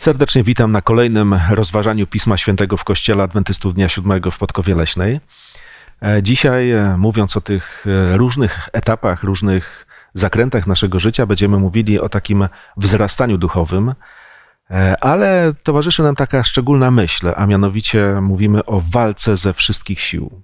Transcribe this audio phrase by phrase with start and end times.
[0.00, 5.20] Serdecznie witam na kolejnym rozważaniu Pisma Świętego w Kościele Adwentystów Dnia Siódmego w Podkowie Leśnej.
[6.02, 12.00] E, Dzisiaj, e, mówiąc o tych e, różnych etapach, różnych zakrętach naszego życia, będziemy mówili
[12.00, 13.94] o takim wzrastaniu duchowym,
[15.00, 20.42] ale towarzyszy nam taka szczególna myśl, a mianowicie mówimy o walce ze wszystkich sił.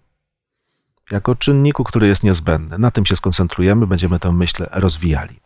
[1.10, 2.78] Jako czynniku, który jest niezbędny.
[2.78, 5.40] Na tym się skoncentrujemy, będziemy tę myśl rozwijali.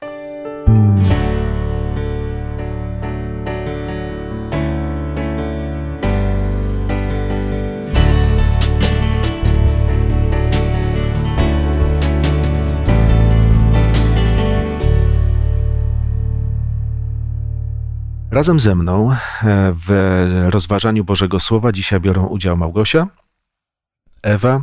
[18.31, 19.17] Razem ze mną e,
[19.87, 19.91] w
[20.51, 23.07] rozważaniu Bożego Słowa dzisiaj biorą udział Małgosia,
[24.23, 24.63] Ewa,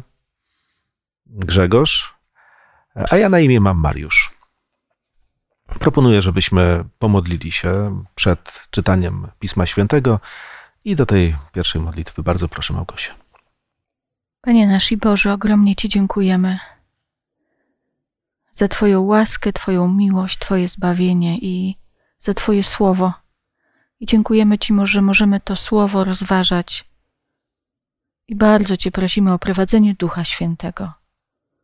[1.25, 2.13] Grzegorz,
[3.11, 4.31] a ja na imię mam Mariusz.
[5.79, 10.19] Proponuję, żebyśmy pomodlili się przed czytaniem Pisma Świętego
[10.85, 13.15] i do tej pierwszej modlitwy bardzo proszę Małgosia.
[14.41, 16.59] Panie nasz i Boże, ogromnie Ci dziękujemy
[18.51, 21.75] za Twoją łaskę, Twoją miłość, Twoje zbawienie i
[22.19, 23.26] za Twoje słowo.
[23.99, 26.85] I dziękujemy Ci, że możemy to słowo rozważać.
[28.27, 30.93] I bardzo Cię prosimy o prowadzenie Ducha Świętego.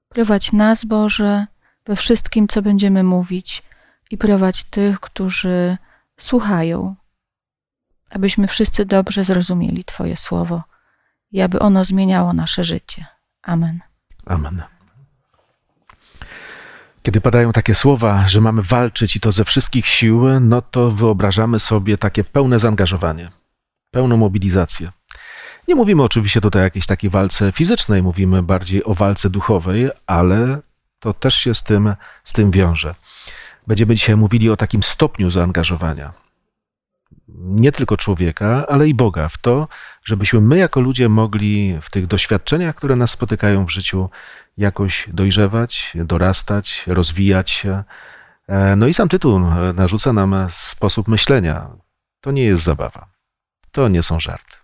[0.09, 1.47] Prowadź nas, Boże,
[1.85, 3.63] we wszystkim, co będziemy mówić,
[4.11, 5.77] i prowadź tych, którzy
[6.19, 6.95] słuchają,
[8.09, 10.63] abyśmy wszyscy dobrze zrozumieli Twoje słowo
[11.31, 13.05] i aby ono zmieniało nasze życie.
[13.41, 13.79] Amen.
[14.25, 14.63] Amen.
[17.03, 21.59] Kiedy padają takie słowa, że mamy walczyć i to ze wszystkich sił, no to wyobrażamy
[21.59, 23.29] sobie takie pełne zaangażowanie,
[23.91, 24.91] pełną mobilizację.
[25.67, 30.61] Nie mówimy oczywiście tutaj o jakiejś takiej walce fizycznej, mówimy bardziej o walce duchowej, ale
[30.99, 32.95] to też się z tym, z tym wiąże.
[33.67, 36.13] Będziemy dzisiaj mówili o takim stopniu zaangażowania.
[37.37, 39.67] Nie tylko człowieka, ale i Boga w to,
[40.05, 44.09] żebyśmy my jako ludzie mogli w tych doświadczeniach, które nas spotykają w życiu,
[44.57, 47.83] jakoś dojrzewać, dorastać, rozwijać się.
[48.47, 49.39] E, No i sam tytuł
[49.75, 51.69] narzuca nam sposób myślenia.
[52.21, 53.07] To nie jest zabawa.
[53.71, 54.55] To nie są żarty.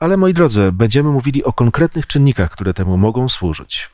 [0.00, 3.90] Ale moi drodzy, będziemy mówili o konkretnych czynnikach, które temu mogą służyć.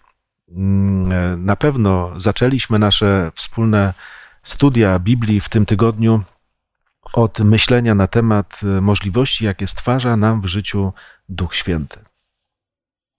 [0.48, 3.94] Mm, e, Na pewno zaczęliśmy nasze wspólne
[4.42, 6.22] studia Biblii w tym tygodniu
[7.12, 10.92] od myślenia na temat e, możliwości, jakie stwarza nam w życiu
[11.28, 12.07] Duch Święty.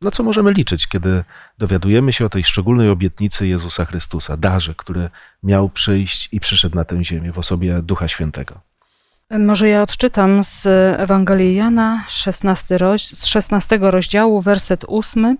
[0.01, 1.23] Na co możemy liczyć, kiedy
[1.57, 5.09] dowiadujemy się o tej szczególnej obietnicy Jezusa Chrystusa, darze, który
[5.43, 8.59] miał przyjść i przyszedł na tę ziemię w osobie Ducha Świętego?
[9.39, 10.65] Może ja odczytam z
[10.99, 15.37] Ewangelii Jana 16 roz, z 16 rozdziału, werset 8.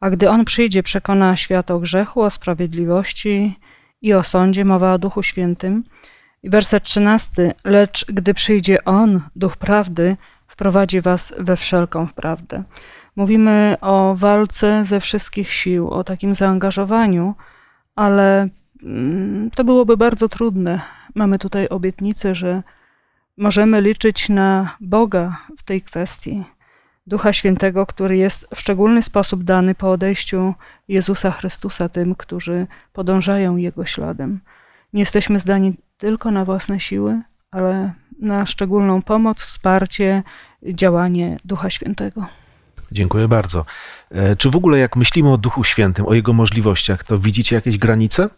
[0.00, 3.58] A gdy On przyjdzie, przekona świat o grzechu, o sprawiedliwości
[4.02, 5.84] i o sądzie, mowa o Duchu Świętym.
[6.42, 7.54] I werset 13.
[7.64, 10.16] Lecz gdy przyjdzie On, Duch Prawdy,
[10.48, 12.64] wprowadzi was we wszelką prawdę.
[13.16, 17.34] Mówimy o walce ze wszystkich sił, o takim zaangażowaniu,
[17.96, 18.48] ale
[18.82, 20.80] mm, to byłoby bardzo trudne.
[21.14, 22.62] Mamy tutaj obietnicę, że
[23.36, 26.44] możemy liczyć na Boga w tej kwestii.
[27.06, 30.54] Ducha Świętego, który jest w szczególny sposób dany po odejściu
[30.88, 34.40] Jezusa Chrystusa tym, którzy podążają Jego śladem.
[34.92, 40.22] Nie jesteśmy zdani tylko na własne siły, ale na szczególną pomoc, wsparcie,
[40.62, 42.26] działanie Ducha Świętego.
[42.94, 43.64] Dziękuję bardzo.
[44.10, 47.78] E, Czy w ogóle, jak myślimy o Duchu Świętym, o jego możliwościach, to widzicie jakieś
[47.78, 48.28] granice?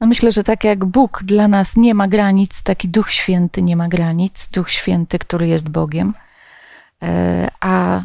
[0.00, 3.76] No myślę, że tak jak Bóg dla nas nie ma granic, taki Duch Święty nie
[3.76, 4.48] ma granic.
[4.52, 6.14] Duch Święty, który jest Bogiem.
[7.02, 8.02] E, A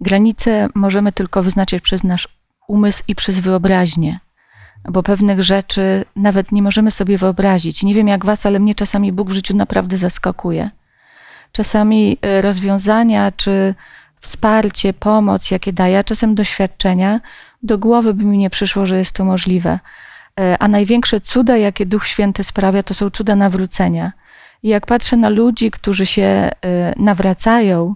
[0.00, 2.28] granice możemy tylko wyznaczyć przez nasz
[2.68, 4.20] umysł i przez wyobraźnię.
[4.88, 7.82] Bo pewnych rzeczy nawet nie możemy sobie wyobrazić.
[7.82, 10.70] Nie wiem jak was, ale mnie czasami Bóg w życiu naprawdę zaskakuje.
[11.52, 13.74] Czasami e, rozwiązania czy
[14.20, 17.20] wsparcie, pomoc, jakie daje, a czasem doświadczenia,
[17.62, 19.78] do głowy by mi nie przyszło, że jest to możliwe.
[20.40, 24.12] E, A największe cuda, jakie Duch Święty sprawia, to są cuda nawrócenia.
[24.62, 26.50] I jak patrzę na ludzi, którzy się e,
[26.96, 27.94] nawracają,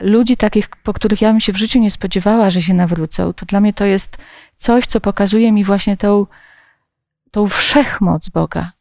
[0.00, 3.46] ludzi takich, po których ja bym się w życiu nie spodziewała, że się nawrócą, to
[3.46, 4.18] dla mnie to jest
[4.56, 6.26] coś, co pokazuje mi właśnie tą,
[7.30, 8.72] tą wszechmoc Boga.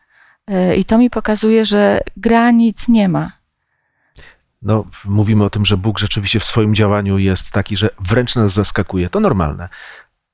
[0.47, 3.38] E, I to mi pokazuje, że granic nie ma.
[4.61, 8.53] No, mówimy o tym, że Bóg rzeczywiście w swoim działaniu jest taki, że wręcz nas
[8.53, 9.09] zaskakuje.
[9.09, 9.69] To normalne.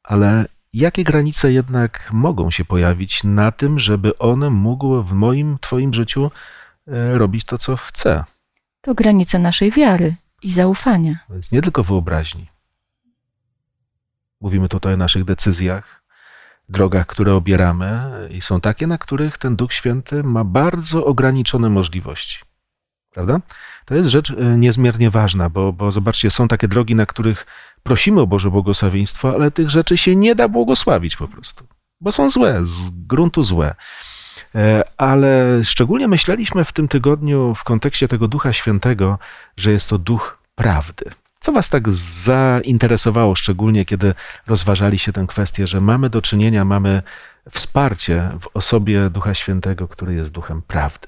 [0.04, 5.94] Ale jakie granice jednak mogą się pojawić na tym, żeby On mógł w moim, Twoim
[5.94, 6.32] życiu
[6.88, 8.24] e, robić to, co chce?
[8.82, 11.16] To granice naszej wiary i zaufania.
[11.30, 12.48] Więc nie tylko wyobraźni.
[14.42, 16.04] Mówimy tutaj o naszych decyzjach,
[16.70, 18.02] drogach, które obieramy,
[18.32, 22.40] i są takie, na których ten Duch Święty ma bardzo ograniczone możliwości.
[23.16, 23.40] Prawda?
[23.86, 27.46] To jest rzecz e, niezmiernie ważna, bo, bo zobaczcie, są takie drogi, na których
[27.84, 31.68] prosimy o Boże błogosławieństwo, ale tych rzeczy się nie da błogosławić po prostu,
[32.02, 33.76] bo są złe, z gruntu złe.
[34.56, 39.20] E, ale szczególnie myśleliśmy w tym tygodniu w kontekście tego Ducha Świętego,
[39.58, 41.06] że jest to Duch prawdy.
[41.40, 44.14] Co Was tak zainteresowało, szczególnie kiedy
[44.48, 47.02] rozważaliście tę kwestię, że mamy do czynienia, mamy
[47.50, 51.08] wsparcie w osobie Ducha Świętego, który jest Duchem prawdy?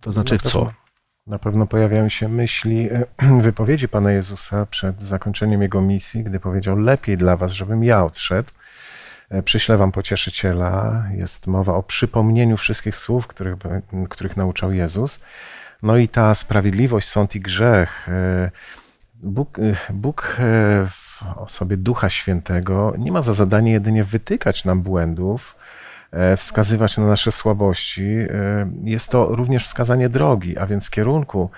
[0.00, 0.81] To znaczy co?
[1.26, 3.06] Na pewno pojawiają się myśli, e,
[3.42, 8.50] wypowiedzi Pana Jezusa przed zakończeniem Jego misji, gdy powiedział: Lepiej dla Was, żebym ja odszedł.
[9.30, 11.04] E, przyślę Wam pocieszyciela.
[11.10, 13.56] Jest mowa o przypomnieniu wszystkich słów, których,
[14.10, 15.20] których nauczał Jezus.
[15.82, 18.08] No i ta sprawiedliwość, sąd i grzech.
[18.08, 18.50] E,
[19.14, 19.58] Bóg,
[19.90, 20.36] Bóg
[20.88, 25.56] w osobie Ducha Świętego nie ma za zadanie jedynie wytykać nam błędów,
[26.36, 31.50] wskazywać na nasze słabości, e, jest to również wskazanie drogi, a więc kierunku,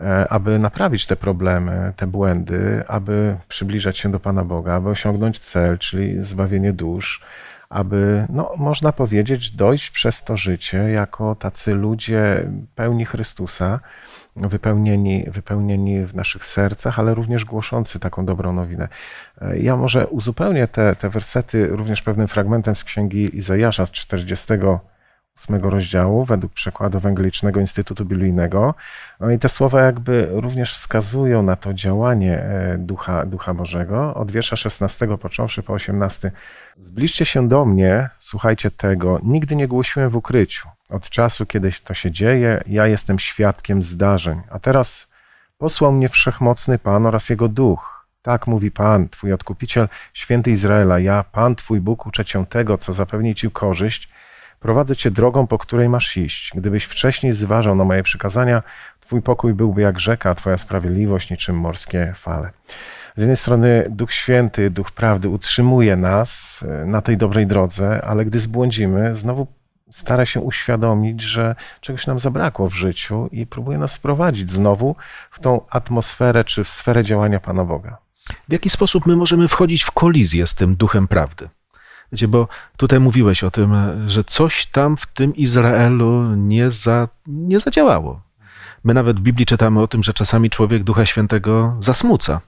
[0.00, 5.38] e, aby naprawić te problemy, te błędy, aby przybliżać się do Pana Boga, aby osiągnąć
[5.38, 7.22] cel, czyli zbawienie dusz,
[7.68, 13.80] aby, no, można powiedzieć, dojść przez to życie jako tacy ludzie pełni Chrystusa,
[14.36, 18.88] wypełnieni, wypełnieni w naszych sercach, ale również głoszący taką dobrą nowinę.
[19.54, 23.90] Ja może uzupełnię te, te wersety również pewnym fragmentem z księgi Izajasza z
[25.38, 28.74] 48 rozdziału, według przekładu Ewangelicznego Instytutu Biblijnego.
[29.20, 34.14] No i te słowa jakby również wskazują na to działanie e, Ducha, Ducha Bożego.
[34.14, 36.30] Od wiersza 16 począwszy po 18.
[36.78, 41.94] Zbliżcie się do mnie, słuchajcie tego, nigdy nie głosiłem w ukryciu od czasu, kiedy to
[41.94, 44.40] się dzieje, ja jestem świadkiem zdarzeń.
[44.50, 45.08] A teraz
[45.58, 47.98] posłał mnie wszechmocny Pan oraz Jego Duch.
[48.22, 50.98] Tak mówi Pan, Twój Odkupiciel, Święty Izraela.
[50.98, 54.08] Ja, Pan, Twój Bóg, uczę Cię tego, co zapewni Ci korzyść.
[54.60, 56.50] Prowadzę Cię drogą, po której masz iść.
[56.54, 58.62] Gdybyś wcześniej zważał na moje przykazania,
[59.00, 62.50] Twój pokój byłby jak rzeka, Twoja sprawiedliwość niczym morskie fale.
[63.16, 68.24] Z jednej strony Duch Święty, Duch Prawdy utrzymuje nas e, na tej dobrej drodze, ale
[68.24, 69.46] gdy zbłądzimy, znowu
[69.90, 74.96] stara się uświadomić, że czegoś nam zabrakło w życiu i próbuje nas wprowadzić znowu
[75.30, 77.98] w tą atmosferę czy w sferę działania Pana Boga.
[78.48, 81.48] W jaki sposób my możemy wchodzić w kolizję z tym duchem prawdy?
[82.12, 83.74] Wiecie, bo tutaj mówiłeś o tym,
[84.06, 88.22] że coś tam w tym Izraelu nie, za, nie zadziałało.
[88.84, 92.40] My nawet w Biblii czytamy o tym, że czasami człowiek Ducha Świętego zasmuca.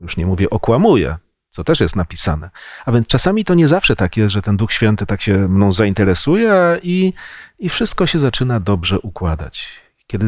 [0.00, 1.16] Już nie mówię okłamuje,
[1.50, 2.50] co też jest napisane.
[2.86, 5.72] A więc czasami to nie zawsze tak jest, że ten Duch Święty tak się mną
[5.72, 7.12] zainteresuje i,
[7.58, 9.81] i wszystko się zaczyna dobrze układać.
[10.12, 10.26] Kiedy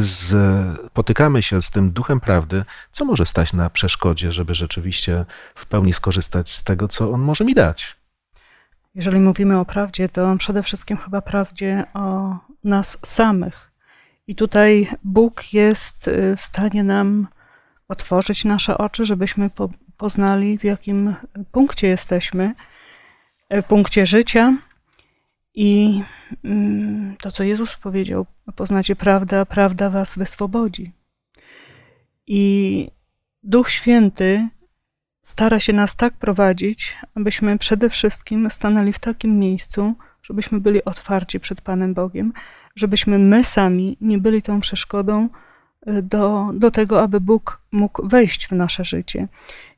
[0.87, 5.93] spotykamy się z tym Duchem Prawdy, co może stać na przeszkodzie, żeby rzeczywiście w pełni
[5.93, 7.95] skorzystać z tego, co On może mi dać?
[8.95, 13.71] Jeżeli mówimy o prawdzie, to przede wszystkim chyba prawdzie o nas samych.
[14.27, 17.27] I tutaj Bóg jest y, w stanie nam
[17.87, 19.49] otworzyć nasze oczy, żebyśmy
[19.97, 21.15] poznali, w jakim
[21.51, 22.53] punkcie jesteśmy,
[23.67, 24.57] punkcie życia.
[25.55, 26.01] I
[26.43, 28.25] mm, to, co Jezus powiedział,
[28.55, 30.91] poznacie prawdę, a prawda was wyswobodzi.
[32.27, 32.87] I
[33.43, 34.47] Duch Święty
[35.21, 39.93] stara się nas tak prowadzić, abyśmy przede wszystkim stanęli w takim miejscu,
[40.23, 42.33] żebyśmy byli otwarci przed Panem Bogiem,
[42.75, 45.29] żebyśmy my sami nie byli tą przeszkodą
[45.85, 49.27] e, do, do tego, aby Bóg mógł wejść w nasze życie.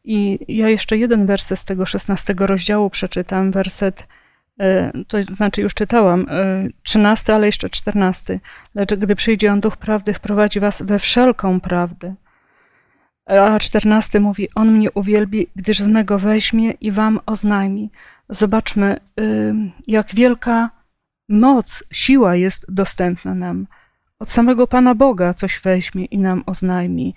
[0.03, 4.07] I ja jeszcze jeden werset z tego szesnastego rozdziału przeczytam, werset,
[5.07, 8.39] to znaczy już czytałam, e, trzynasty, ale jeszcze czternasty.
[8.75, 12.15] Lecz gdy przyjdzie On Duch Prawdy, wprowadzi was we wszelką prawdę.
[13.25, 17.91] A czternasty mówi, On mnie uwielbi, gdyż z mego weźmie i wam oznajmi.
[18.29, 18.99] Zobaczmy,
[19.87, 20.69] jak wielka
[21.29, 23.67] moc, siła jest dostępna nam.
[24.19, 27.15] Od samego Pana Boga coś weźmie i nam oznajmi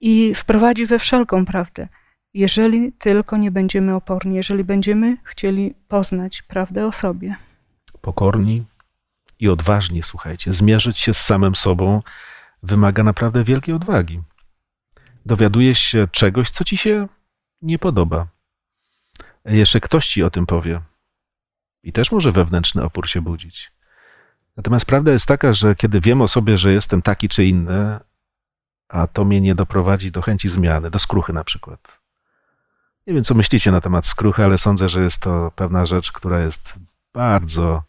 [0.00, 1.88] i wprowadzi we wszelką prawdę
[2.34, 7.36] jeżeli tylko nie będziemy oporni, jeżeli będziemy chcieli poznać prawdę o sobie.
[8.00, 8.64] Pokorni
[9.40, 12.02] i odważni, słuchajcie, zmierzyć się z samym sobą
[12.62, 14.22] wymaga naprawdę wielkiej odwagi.
[15.26, 17.08] Dowiadujesz się czegoś, co ci się
[17.62, 18.26] nie podoba.
[19.44, 20.80] Jeszcze ktoś ci o tym powie.
[21.82, 23.72] I też może wewnętrzny opór się budzić.
[24.56, 27.98] Natomiast prawda jest taka, że kiedy wiem o sobie, że jestem taki czy inny,
[28.88, 32.00] a to mnie nie doprowadzi do chęci zmiany, do skruchy na przykład,
[33.06, 36.40] nie wiem, co myślicie na temat skruchy, ale sądzę, że jest to pewna rzecz, która
[36.40, 36.74] jest
[37.12, 37.82] bardzo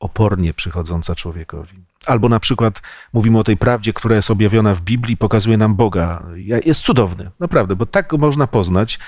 [0.00, 1.84] opornie przychodząca człowiekowi.
[2.06, 6.22] Albo na przykład mówimy o tej prawdzie, która jest objawiona w Biblii, pokazuje nam Boga.
[6.64, 8.98] Jest cudowny, naprawdę, bo tak go można poznać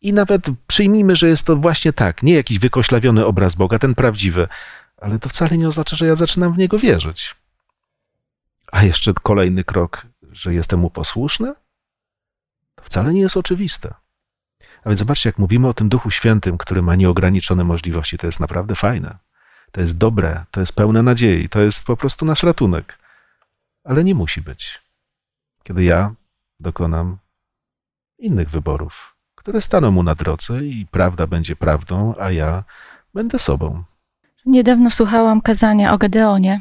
[0.00, 4.48] I nawet przyjmijmy, że jest to właśnie tak, nie jakiś wykoślawiony obraz Boga, ten prawdziwy,
[4.96, 7.34] ale to wcale nie oznacza, że ja zaczynam w niego wierzyć.
[8.72, 11.54] A jeszcze kolejny krok, że jestem mu posłuszny,
[12.74, 13.94] to wcale nie jest oczywiste.
[14.84, 18.40] A więc zobaczcie, jak mówimy o tym Duchu Świętym, który ma nieograniczone możliwości, to jest
[18.40, 19.18] naprawdę fajne.
[19.72, 22.98] To jest dobre, to jest pełne nadziei, to jest po prostu nasz ratunek.
[23.84, 24.80] Ale nie musi być.
[25.62, 26.14] Kiedy ja
[26.60, 27.18] dokonam
[28.18, 32.64] innych wyborów, które staną mu na drodze i prawda będzie prawdą, a ja
[33.14, 33.84] będę sobą.
[34.46, 36.60] Niedawno słuchałam kazania o Gedeonie,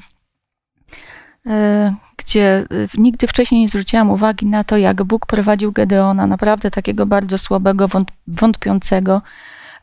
[2.18, 2.66] gdzie e,
[2.98, 7.90] nigdy wcześniej nie zwróciłam uwagi na to, jak Bóg prowadził Gedeona, naprawdę takiego bardzo słabego,
[8.28, 9.22] wątpiącego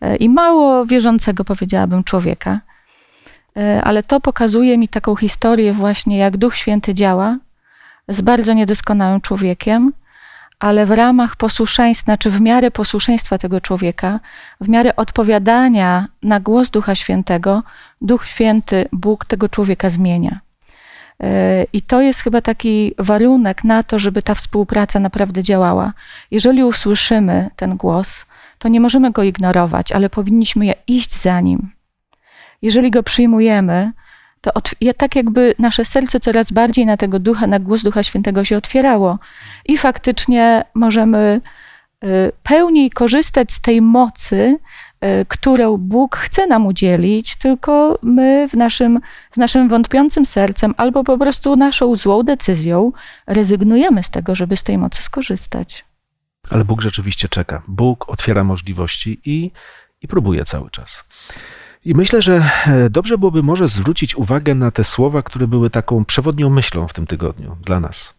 [0.00, 2.60] e, i mało wierzącego, powiedziałabym, człowieka.
[3.82, 7.38] Ale to pokazuje mi taką historię, właśnie jak Duch Święty działa
[8.08, 9.92] z bardzo niedoskonałym człowiekiem,
[10.58, 14.20] ale w ramach posłuszeństwa, czy w miarę posłuszeństwa tego człowieka,
[14.60, 17.62] w miarę odpowiadania na głos Ducha Świętego,
[18.00, 20.40] Duch Święty, Bóg tego człowieka zmienia.
[21.20, 25.92] E, I to jest chyba taki warunek na to, żeby ta współpraca naprawdę działała.
[26.30, 28.26] Jeżeli usłyszymy ten głos,
[28.58, 31.70] to nie możemy go ignorować, ale powinniśmy iść za nim.
[32.62, 33.92] Jeżeli go przyjmujemy,
[34.40, 34.50] to
[34.80, 38.56] ja tak jakby nasze serce coraz bardziej na tego ducha, na głos Ducha Świętego się
[38.56, 39.18] otwierało.
[39.66, 41.40] I faktycznie możemy
[42.04, 44.58] y, pełniej korzystać z tej mocy,
[45.28, 51.18] którą Bóg chce nam udzielić, tylko my w naszym, z naszym wątpiącym sercem albo po
[51.18, 52.92] prostu naszą złą decyzją
[53.26, 55.84] rezygnujemy z tego, żeby z tej mocy skorzystać.
[56.50, 57.62] Ale Bóg rzeczywiście czeka.
[57.68, 59.50] Bóg otwiera możliwości i,
[60.02, 61.04] i próbuje cały czas.
[61.84, 66.04] I myślę, że e, dobrze byłoby może zwrócić uwagę na te słowa, które były taką
[66.04, 68.14] przewodnią myślą w tym tygodniu dla nas.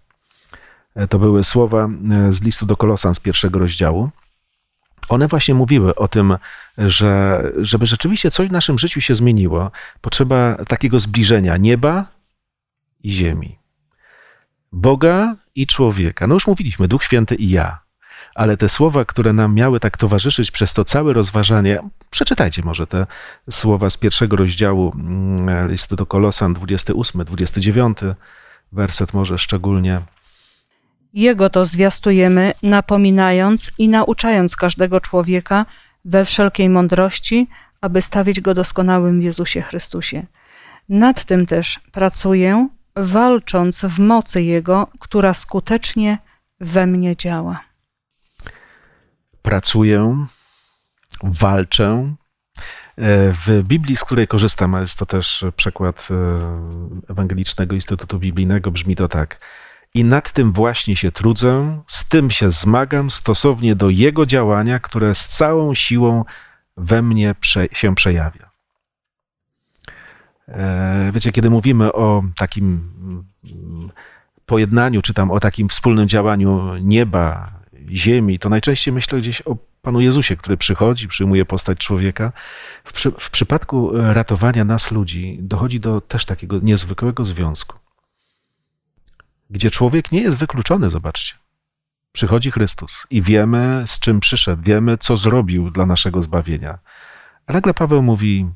[0.96, 4.10] E, to były słowa e, z listu do Kolosan z pierwszego rozdziału.
[5.10, 6.38] One właśnie mówiły o tym,
[6.78, 12.06] że żeby rzeczywiście coś w naszym życiu się zmieniło, potrzeba takiego zbliżenia nieba
[13.04, 13.60] i ziemi.
[14.72, 16.28] Boga i człowieka.
[16.28, 17.80] No już mówiliśmy, Duch Święty i ja
[18.36, 21.80] ale te słowa, które nam miały tak towarzyszyć przez to całe rozważanie,
[22.10, 23.08] przeczytajcie może te
[23.50, 27.98] słowa z pierwszego rozdziału mm, listu do Kolosan, 28, 29,
[28.72, 30.02] werset może szczególnie.
[31.14, 35.66] Jego to zwiastujemy, napominając i nauczając każdego człowieka
[36.06, 37.48] we wszelkiej mądrości,
[37.82, 40.26] aby stawić go doskonałym w Jezusie Chrystusie.
[40.90, 46.18] Nad tym też pracuję, walcząc w mocy Jego, która skutecznie
[46.60, 47.72] we mnie działa
[49.42, 50.26] pracuję,
[51.24, 52.16] walczę.
[52.98, 58.72] E, w Biblii, z której korzystam, a jest to też przekład e, Ewangelicznego Instytutu Biblijnego,
[58.72, 59.40] brzmi to tak.
[59.94, 65.16] I nad tym właśnie się trudzę, z tym się zmagam stosownie do Jego działania, które
[65.16, 66.26] z całą siłą
[66.78, 68.52] we mnie prze, się przejawia.
[70.48, 73.90] E, wiecie, kiedy mówimy o takim mm,
[74.46, 77.52] pojednaniu, czy tam o takim wspólnym działaniu nieba
[77.90, 82.32] ziemi, to najczęściej myślę gdzieś o Panu Jezusie, który przychodzi, przyjmuje postać człowieka.
[82.84, 87.78] W, przy, w przypadku ratowania nas, ludzi, dochodzi do też takiego niezwykłego związku,
[89.52, 91.34] gdzie człowiek nie jest wykluczony, zobaczcie.
[92.12, 96.80] Przychodzi Chrystus i wiemy, z czym przyszedł, wiemy, co zrobił dla naszego zbawienia.
[97.46, 98.50] A nagle Paweł mówi: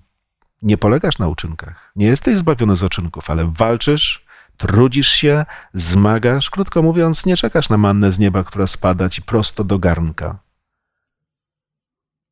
[0.61, 4.25] Nie polegasz na uczynkach, nie jesteś zbawiony z uczynków, ale walczysz
[4.57, 9.63] trudzisz się, zmagasz, krótko mówiąc, nie czekasz na mannę z nieba, która spada ci prosto
[9.63, 10.39] do garnka.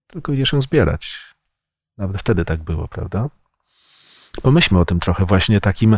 [0.08, 1.34] Tylko idziesz ją zbierać.
[1.98, 3.29] Nawet wtedy tak było, prawda?
[4.41, 5.98] Pomyślmy o tym trochę właśnie takim,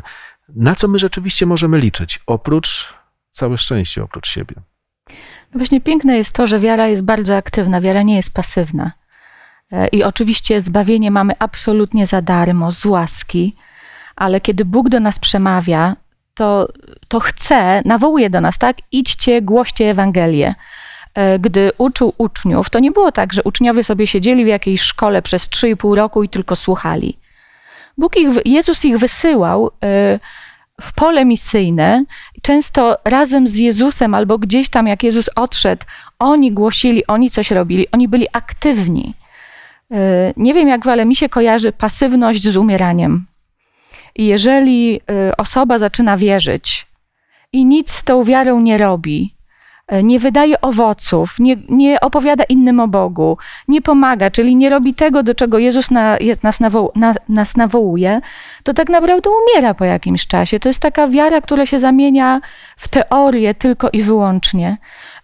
[0.50, 2.94] na co my rzeczywiście możemy liczyć, oprócz
[3.32, 4.56] całe szczęście, oprócz siebie.
[5.54, 8.92] No właśnie piękne jest to, że wiara jest bardzo aktywna, wiara nie jest pasywna.
[9.72, 13.56] E, I oczywiście zbawienie mamy absolutnie za darmo, z łaski,
[14.16, 15.96] ale kiedy Bóg do nas przemawia,
[16.34, 16.68] to,
[17.08, 18.78] to chce, nawołuje do nas, tak?
[18.92, 20.56] Idźcie, głoście Ewangelię.
[21.14, 25.22] E, gdy uczył uczniów, to nie było tak, że uczniowie sobie siedzieli w jakiejś szkole
[25.22, 27.18] przez 3,5 roku i tylko słuchali.
[27.98, 30.20] Bóg ich, Jezus ich wysyłał e,
[30.82, 32.06] w pole misyjne,
[32.42, 35.86] często razem z Jezusem albo gdzieś tam, jak Jezus odszedł,
[36.20, 39.14] oni głosili, oni coś robili, oni byli aktywni.
[39.92, 43.26] E, nie wiem jak, ale mi się kojarzy pasywność z umieraniem.
[44.16, 46.86] I jeżeli y, osoba zaczyna wierzyć
[47.54, 49.35] i nic z tą wiarą nie robi,
[50.04, 53.38] nie wydaje owoców, nie, nie opowiada innym o Bogu,
[53.68, 58.22] nie pomaga, czyli nie robi tego, do czego Jezus na, nas, nawoł, na, nas nawołuje,
[58.64, 60.60] to tak naprawdę umiera po jakimś czasie.
[60.60, 62.42] To jest taka wiara, która się zamienia
[62.78, 64.78] w teorię tylko i wyłącznie.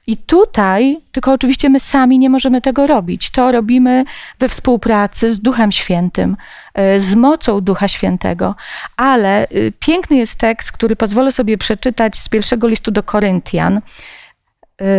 [0.07, 3.31] I tutaj, tylko oczywiście my sami nie możemy tego robić.
[3.31, 4.03] To robimy
[4.39, 6.37] we współpracy z Duchem Świętym,
[6.73, 8.55] e, z mocą Ducha Świętego.
[8.97, 13.81] Ale y, piękny jest tekst, który pozwolę sobie przeczytać z pierwszego listu do Koryntian, e,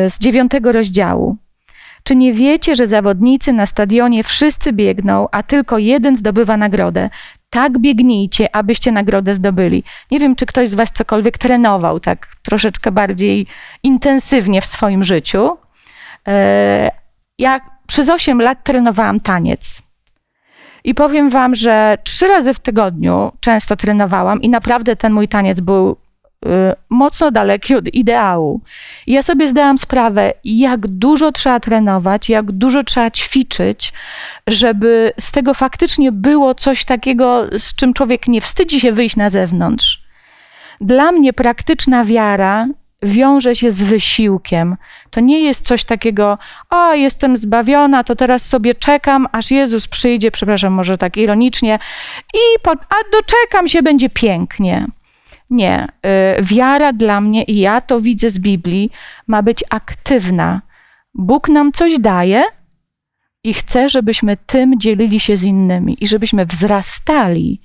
[0.09, 1.37] z dziewiątego rozdziału.
[2.05, 7.11] Czy nie wiecie, że zawodnicy na stadionie wszyscy biegną, a tylko jeden zdobywa nagrodę?
[7.53, 9.85] tak biegnijcie, abyście nagrodę zdobyli.
[10.11, 13.47] Nie wiem, czy ktoś z Was cokolwiek trenował tak troszeczkę bardziej
[13.83, 15.57] intensywnie w swoim życiu.
[16.29, 16.91] E,
[17.39, 19.83] ja przez 8 lat trenowałam taniec.
[20.85, 25.61] I powiem Wam, że trzy razy w tygodniu często trenowałam i naprawdę ten mój taniec
[25.61, 26.02] był Y,
[26.89, 28.61] mocno daleki od ideału.
[29.07, 33.93] Ja sobie zdałam sprawę, jak dużo trzeba trenować, jak dużo trzeba ćwiczyć,
[34.47, 39.31] żeby z tego faktycznie było coś takiego, z czym człowiek nie wstydzi się wyjść na
[39.31, 40.03] zewnątrz.
[40.81, 42.67] Dla mnie praktyczna wiara
[43.03, 44.77] wiąże się z wysiłkiem.
[45.11, 46.39] To nie jest coś takiego,
[46.71, 51.79] o, jestem zbawiona, to teraz sobie czekam, aż Jezus przyjdzie, przepraszam, może tak ironicznie,
[52.35, 54.87] i po, a doczekam się, będzie pięknie.
[55.53, 55.89] Nie.
[56.39, 58.91] Y, wiara dla mnie, i ja to widzę z Biblii,
[59.27, 60.63] ma być aktywna.
[61.15, 62.45] Bóg nam coś daje
[63.45, 67.61] i chce, żebyśmy tym dzielili się z innymi i żebyśmy wzrastali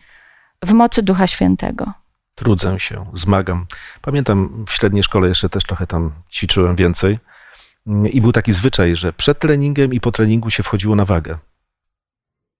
[0.65, 1.93] w mocy Ducha Świętego.
[2.35, 3.65] Trudzę się, zmagam.
[4.01, 7.19] Pamiętam w średniej szkole jeszcze też trochę tam ćwiczyłem więcej.
[8.11, 11.37] I był taki zwyczaj, że przed treningiem i po treningu się wchodziło na wagę.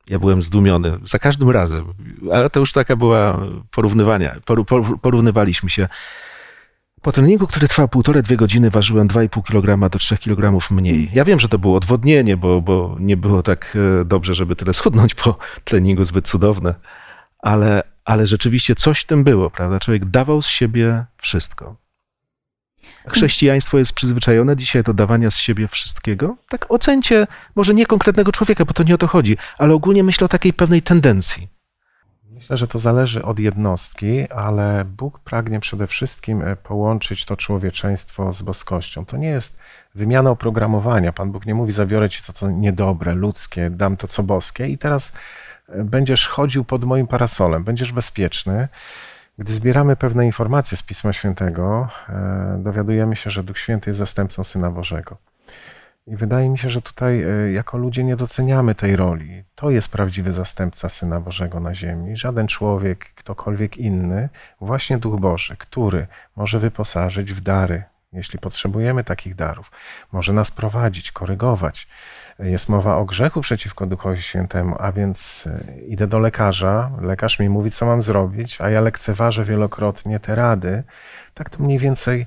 [0.10, 1.94] Ja byłem zdumiony za każdym razem,
[2.32, 3.40] ale to już taka była
[3.72, 4.36] porównywania.
[5.02, 5.88] Porównywaliśmy się.
[7.02, 11.10] Po treningu, który trwał półtorej, dwie godziny, ważyłem 2,5 kg do 3 kg mniej.
[11.14, 14.74] Ja wiem, że to było odwodnienie, bo, bo nie było tak e, dobrze, żeby tyle
[14.74, 16.76] schudnąć po treningu, zbyt cudowne,
[17.40, 19.80] ale, ale rzeczywiście coś w tym było, prawda?
[19.80, 21.87] Człowiek dawał z siebie wszystko.
[23.08, 26.36] Chrześcijaństwo jest przyzwyczajone dzisiaj do dawania z siebie wszystkiego.
[26.50, 30.26] Tak ocencie może nie konkretnego człowieka, bo to nie o to chodzi, ale ogólnie myślę
[30.26, 31.58] o takiej pewnej tendencji.
[32.38, 38.34] Myślę, że to zależy od jednostki, ale Bóg pragnie przede wszystkim e, połączyć to człowieczeństwo
[38.34, 39.06] z boskością.
[39.06, 39.58] To nie jest
[39.96, 41.14] wymiana oprogramowania.
[41.14, 44.78] Pan Bóg nie mówi, zabiorę ci to, co niedobre, ludzkie, dam to, co boskie i
[44.78, 45.14] teraz
[45.70, 48.68] e, będziesz chodził pod moim parasolem, będziesz bezpieczny.
[49.40, 54.44] Gdy zbieramy pewne informacje z Pisma Świętego, e, dowiadujemy się, że Duch Święty jest zastępcą
[54.44, 55.18] Syna Bożego.
[56.08, 59.44] I wydaje mi się, że tutaj e, jako ludzie nie doceniamy tej roli.
[59.56, 62.18] To jest prawdziwy zastępca Syna Bożego na ziemi.
[62.18, 64.30] Żaden człowiek, ktokolwiek inny,
[64.62, 69.72] właśnie Duch Boży, który może wyposażyć w dary, jeśli potrzebujemy takich darów,
[70.12, 71.88] może nas prowadzić, korygować,
[72.40, 77.50] jest mowa o grzechu przeciwko Duchowi Świętemu, a więc e, idę do lekarza, lekarz mi
[77.50, 80.84] mówi, co mam zrobić, a ja lekceważę wielokrotnie te rady.
[81.34, 82.26] Tak to mniej więcej,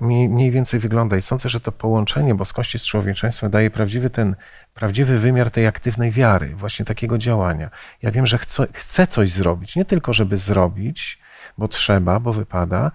[0.00, 1.16] mniej, mniej więcej wygląda.
[1.16, 4.36] I sądzę, że to połączenie boskości z człowieczeństwem daje prawdziwy ten,
[4.74, 7.70] prawdziwy wymiar tej aktywnej wiary, właśnie takiego działania.
[8.02, 11.18] Ja wiem, że chcę, chcę coś zrobić, nie tylko żeby zrobić,
[11.58, 12.90] bo trzeba, bo wypada,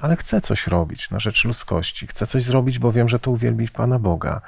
[0.00, 2.06] ale chcę coś robić na rzecz ludzkości.
[2.06, 4.40] Chcę coś zrobić, bo wiem, że to uwielbić Pana Boga.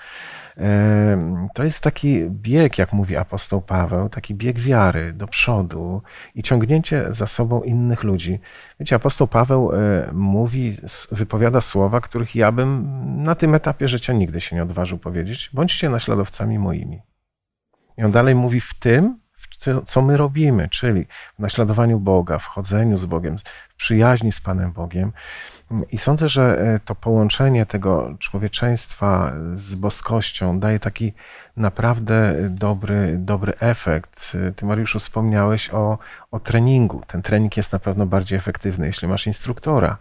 [1.55, 6.03] To jest taki bieg, jak mówi apostoł Paweł, taki bieg wiary do przodu
[6.35, 8.39] i ciągnięcie za sobą innych ludzi.
[8.81, 10.77] Wiecie, apostoł Paweł e, mówi,
[11.13, 12.89] wypowiada słowa, których ja bym
[13.23, 15.51] na tym etapie życia nigdy się nie odważył powiedzieć.
[15.53, 17.01] Bądźcie naśladowcami moimi.
[17.99, 19.19] I on dalej mówi w tym,
[19.85, 21.07] co my robimy, czyli
[21.39, 23.37] w naśladowaniu Boga, w chodzeniu z Bogiem,
[23.69, 25.13] w przyjaźni z Panem Bogiem.
[25.93, 31.13] I sądzę, że e, to połączenie tego człowieczeństwa z boskością daje taki
[31.57, 34.37] naprawdę dobry, dobry efekt.
[34.57, 35.99] Ty, Mariuszu, wspomniałeś o,
[36.31, 37.03] o treningu.
[37.07, 39.99] Ten trening jest na pewno bardziej efektywny, jeśli masz instruktora.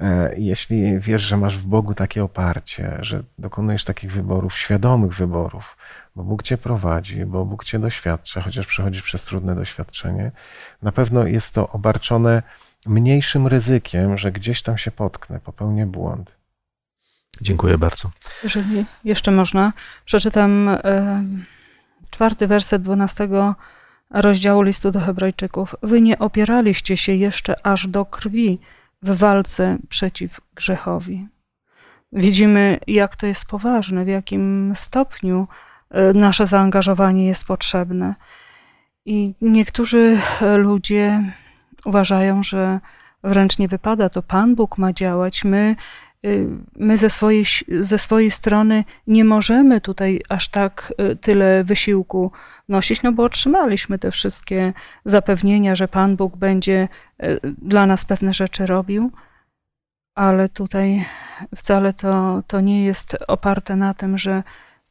[0.00, 5.76] E, jeśli wiesz, że masz w Bogu takie oparcie, że dokonujesz takich wyborów, świadomych wyborów,
[6.16, 10.32] bo Bóg cię prowadzi, bo Bóg cię doświadcza, chociaż przechodzisz przez trudne doświadczenie,
[10.82, 12.42] na pewno jest to obarczone
[12.86, 16.36] mniejszym ryzykiem, że gdzieś tam się potknę, popełnię błąd.
[17.40, 18.10] Dziękuję bardzo.
[18.44, 19.72] Jeżeli jeszcze można,
[20.04, 20.70] przeczytam
[22.10, 23.54] czwarty werset dwunastego
[24.10, 25.74] rozdziału listu do Hebrajczyków.
[25.82, 28.60] Wy nie opieraliście się jeszcze aż do krwi
[29.02, 31.28] w walce przeciw grzechowi.
[32.12, 35.48] Widzimy, jak to jest poważne, w jakim stopniu
[36.14, 38.14] nasze zaangażowanie jest potrzebne.
[39.06, 40.18] I niektórzy
[40.56, 41.32] ludzie
[41.84, 42.80] uważają, że
[43.24, 45.44] wręcz nie wypada, to Pan Bóg ma działać.
[45.44, 45.76] My
[46.24, 47.44] y, my ze swojej,
[47.80, 52.32] ze swojej strony nie możemy tutaj aż tak y, tyle wysiłku
[52.68, 54.72] nosić, no bo otrzymaliśmy te wszystkie
[55.04, 56.88] zapewnienia, że Pan Bóg będzie
[57.22, 59.12] y, dla nas pewne rzeczy robił,
[60.14, 61.04] ale tutaj
[61.56, 64.42] wcale to, to nie jest oparte na tym, że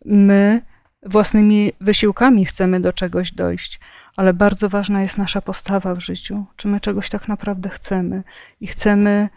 [0.06, 0.62] my
[1.06, 3.80] własnymi wysiłkami chcemy do czegoś dojść,
[4.16, 6.46] ale bardzo ważna jest nasza postawa w życiu.
[6.56, 8.24] Czy my czegoś tak naprawdę chcemy
[8.62, 9.30] i chcemy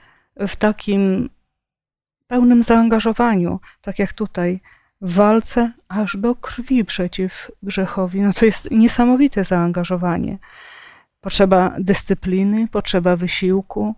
[0.48, 1.31] w takim
[2.26, 4.61] pełnym zaangażowaniu, tak jak tutaj,
[5.00, 8.20] w walce aż do krwi przeciw grzechowi.
[8.20, 10.38] No to jest niesamowite zaangażowanie.
[11.20, 13.94] Potrzeba dyscypliny, potrzeba wysiłku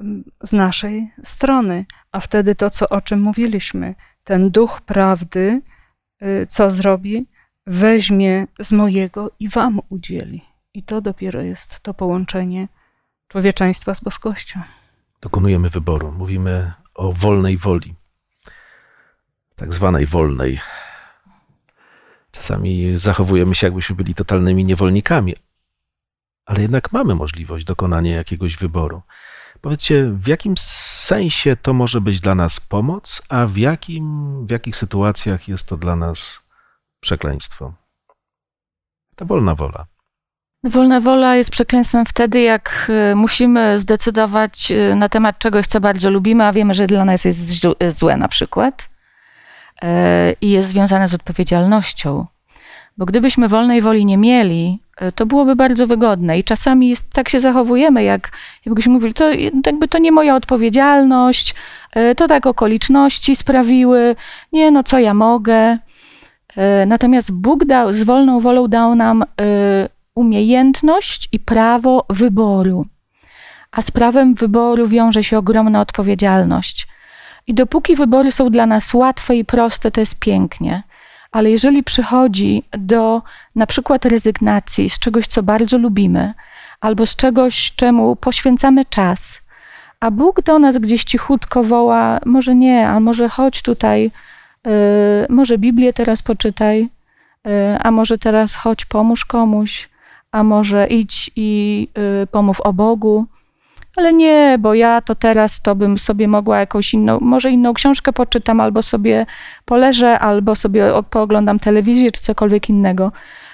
[0.00, 5.62] mm, z naszej strony, a wtedy to, co, o czym mówiliśmy, ten duch prawdy,
[6.48, 7.26] co zrobi?
[7.66, 10.44] Weźmie z mojego i wam udzieli.
[10.74, 12.68] I to dopiero jest to połączenie
[13.28, 14.60] człowieczeństwa z boskością.
[15.20, 16.12] Dokonujemy wyboru.
[16.12, 17.94] Mówimy o wolnej woli,
[19.56, 20.60] tak zwanej wolnej.
[22.30, 25.34] Czasami zachowujemy się, jakbyśmy byli totalnymi niewolnikami,
[26.46, 29.02] ale jednak mamy możliwość dokonania jakiegoś wyboru.
[29.60, 30.56] Powiedzcie, w jakim
[31.04, 35.76] sensie to może być dla nas pomoc, a w, jakim, w jakich sytuacjach jest to
[35.76, 36.40] dla nas
[37.00, 37.72] przekleństwo?
[39.16, 39.86] Ta wolna wola.
[40.64, 46.10] Wolna wola jest przekleństwem wtedy, jak y, musimy zdecydować y, na temat czegoś, co bardzo
[46.10, 48.88] lubimy, a wiemy, że dla nas jest złe na przykład
[50.40, 52.26] i jest związane z odpowiedzialnością.
[52.96, 54.83] Bo gdybyśmy wolnej woli nie mieli,
[55.14, 58.30] to byłoby bardzo wygodne i czasami jest, tak się zachowujemy, jak
[58.66, 59.32] jakbyśmy mówili, to
[59.66, 61.54] jakby to nie moja odpowiedzialność,
[62.16, 64.16] to tak okoliczności sprawiły,
[64.52, 65.78] nie no co ja mogę.
[66.86, 69.24] Natomiast Bóg dał, z wolną wolą dał nam
[70.14, 72.86] umiejętność i prawo wyboru.
[73.72, 76.86] A z prawem wyboru wiąże się ogromna odpowiedzialność.
[77.46, 80.82] I dopóki wybory są dla nas łatwe i proste, to jest pięknie.
[81.34, 83.22] Ale jeżeli przychodzi do
[83.56, 86.34] na przykład rezygnacji z czegoś, co bardzo lubimy,
[86.80, 89.42] albo z czegoś, czemu poświęcamy czas,
[90.00, 94.10] a Bóg do nas gdzieś cichutko woła, może nie, a może chodź tutaj,
[94.64, 94.72] yy,
[95.28, 96.88] może Biblię teraz poczytaj,
[97.44, 97.50] yy,
[97.82, 99.88] a może teraz chodź, pomóż komuś,
[100.32, 101.88] a może idź i
[102.22, 103.26] y, pomów o Bogu.
[103.96, 108.12] Ale nie, bo ja to teraz to bym sobie mogła jakąś inną, może inną książkę
[108.12, 109.26] poczytam, albo sobie
[109.64, 113.12] poleżę, albo sobie pooglądam telewizję, czy cokolwiek innego.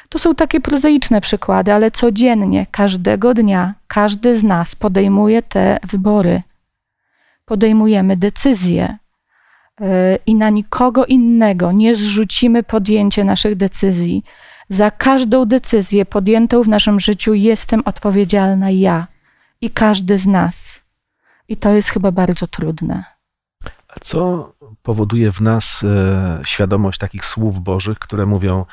[0.08, 6.42] To są takie prozaiczne przykłady, ale codziennie, każdego dnia, każdy z nas podejmuje te wybory.
[7.44, 8.96] Podejmujemy decyzje
[9.80, 9.84] y,
[10.26, 14.24] i na nikogo innego nie zrzucimy podjęcie naszych decyzji.
[14.68, 19.06] Za każdą decyzję podjętą w naszym życiu jestem odpowiedzialna ja
[19.60, 20.80] i każdy z nas.
[21.48, 23.04] I to jest chyba bardzo trudne.
[23.88, 28.64] A co powoduje w nas e, świadomość takich słów Bożych, które mówią: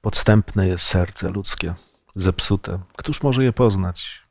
[0.00, 1.74] Podstępne jest serce ludzkie,
[2.16, 2.78] zepsute.
[2.96, 4.22] Któż może je poznać?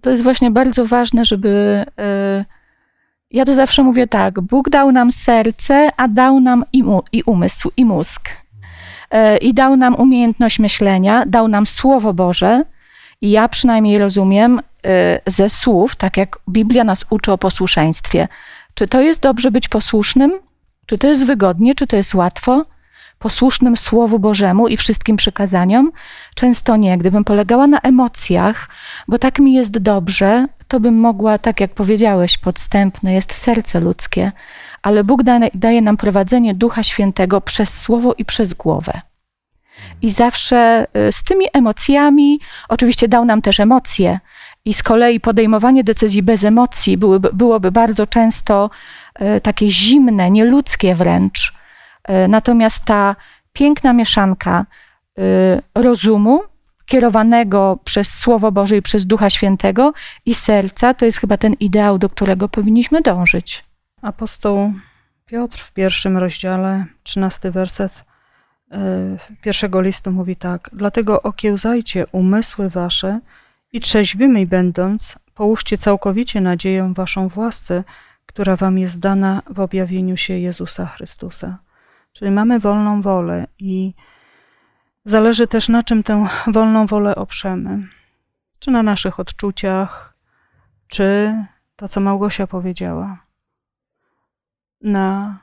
[0.00, 1.84] To jest właśnie bardzo ważne, żeby.
[1.98, 2.44] E,
[3.30, 7.22] ja to zawsze mówię tak: Bóg dał nam serce, a dał nam i, mu, i
[7.22, 8.28] umysł, i mózg.
[9.10, 12.64] E, i dał nam umiejętność myślenia, dał nam Słowo Boże.
[13.22, 18.28] Ja przynajmniej rozumiem e, ze słów, tak jak Biblia nas uczy o posłuszeństwie.
[18.74, 20.32] Czy to jest dobrze być posłusznym?
[20.86, 21.74] Czy to jest wygodnie?
[21.74, 22.64] Czy to jest łatwo?
[23.18, 25.92] Posłusznym Słowu Bożemu i wszystkim przykazaniom?
[26.34, 26.98] Często nie.
[26.98, 28.68] Gdybym polegała na emocjach,
[29.08, 34.32] bo tak mi jest dobrze, to bym mogła, tak jak powiedziałeś, podstępne jest serce ludzkie,
[34.82, 35.22] ale Bóg
[35.54, 39.00] daje nam prowadzenie Ducha Świętego przez słowo i przez głowę.
[40.02, 44.20] I zawsze y, z tymi emocjami, oczywiście dał nam też emocje,
[44.64, 46.98] i z kolei podejmowanie decyzji bez emocji
[47.32, 48.70] byłoby bardzo często
[49.36, 51.52] y, takie zimne, nieludzkie wręcz.
[52.24, 53.16] Y, natomiast ta
[53.52, 54.66] piękna mieszanka
[55.74, 56.42] rozumu,
[56.86, 59.92] kierowanego przez Słowo Boże i przez Ducha Świętego
[60.26, 63.64] i serca, to jest chyba ten ideał, do którego powinniśmy dążyć.
[64.02, 64.72] Apostoł
[65.26, 68.04] Piotr w pierwszym rozdziale, trzynasty werset
[69.42, 73.20] pierwszego listu mówi tak: Dlatego okiełzajcie umysły wasze
[73.72, 77.84] i trzeźwymi będąc, połóżcie całkowicie nadzieję waszą w łasce,
[78.26, 81.58] która wam jest dana w objawieniu się Jezusa Chrystusa.
[82.12, 83.94] Czyli mamy wolną wolę i
[85.04, 87.88] zależy też na czym tę wolną wolę oprzemy.
[88.58, 90.16] Czy na naszych odczuciach,
[90.88, 91.34] czy
[91.76, 93.26] to, co Małgosia powiedziała
[94.80, 95.38] na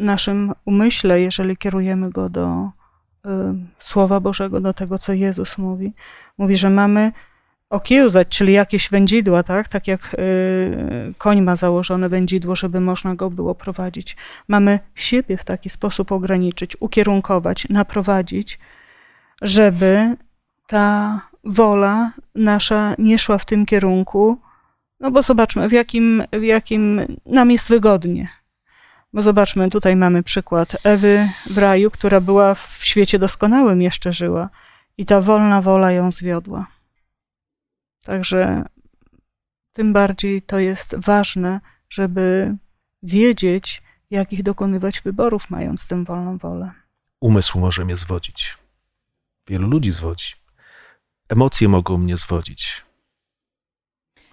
[0.00, 2.70] naszym umyśle, jeżeli kierujemy go do
[3.26, 3.28] y,
[3.78, 5.92] Słowa Bożego, do tego, co Jezus mówi.
[6.38, 7.12] Mówi, że mamy
[7.70, 9.68] okiełzać, czyli jakieś wędzidła, tak?
[9.68, 14.16] Tak jak y, koń ma założone wędzidło, żeby można go było prowadzić.
[14.48, 18.58] Mamy siebie w taki sposób ograniczyć, ukierunkować, naprowadzić,
[19.42, 20.16] żeby
[20.66, 24.38] ta wola nasza nie szła w tym kierunku,
[25.00, 28.39] no bo zobaczmy, w jakim, w jakim nam jest wygodnie.
[29.12, 34.48] Bo zobaczmy, tutaj mamy przykład Ewy w raju, która była w świecie doskonałym, jeszcze żyła,
[34.98, 36.66] i ta wolna wola ją zwiodła.
[38.02, 38.64] Także
[39.72, 42.56] tym bardziej to jest ważne, żeby
[43.02, 46.72] wiedzieć, jakich dokonywać wyborów, mając tę wolną wolę.
[47.20, 48.58] Umysł może mnie zwodzić.
[49.48, 50.34] Wielu ludzi zwodzi.
[51.28, 52.84] Emocje mogą mnie zwodzić.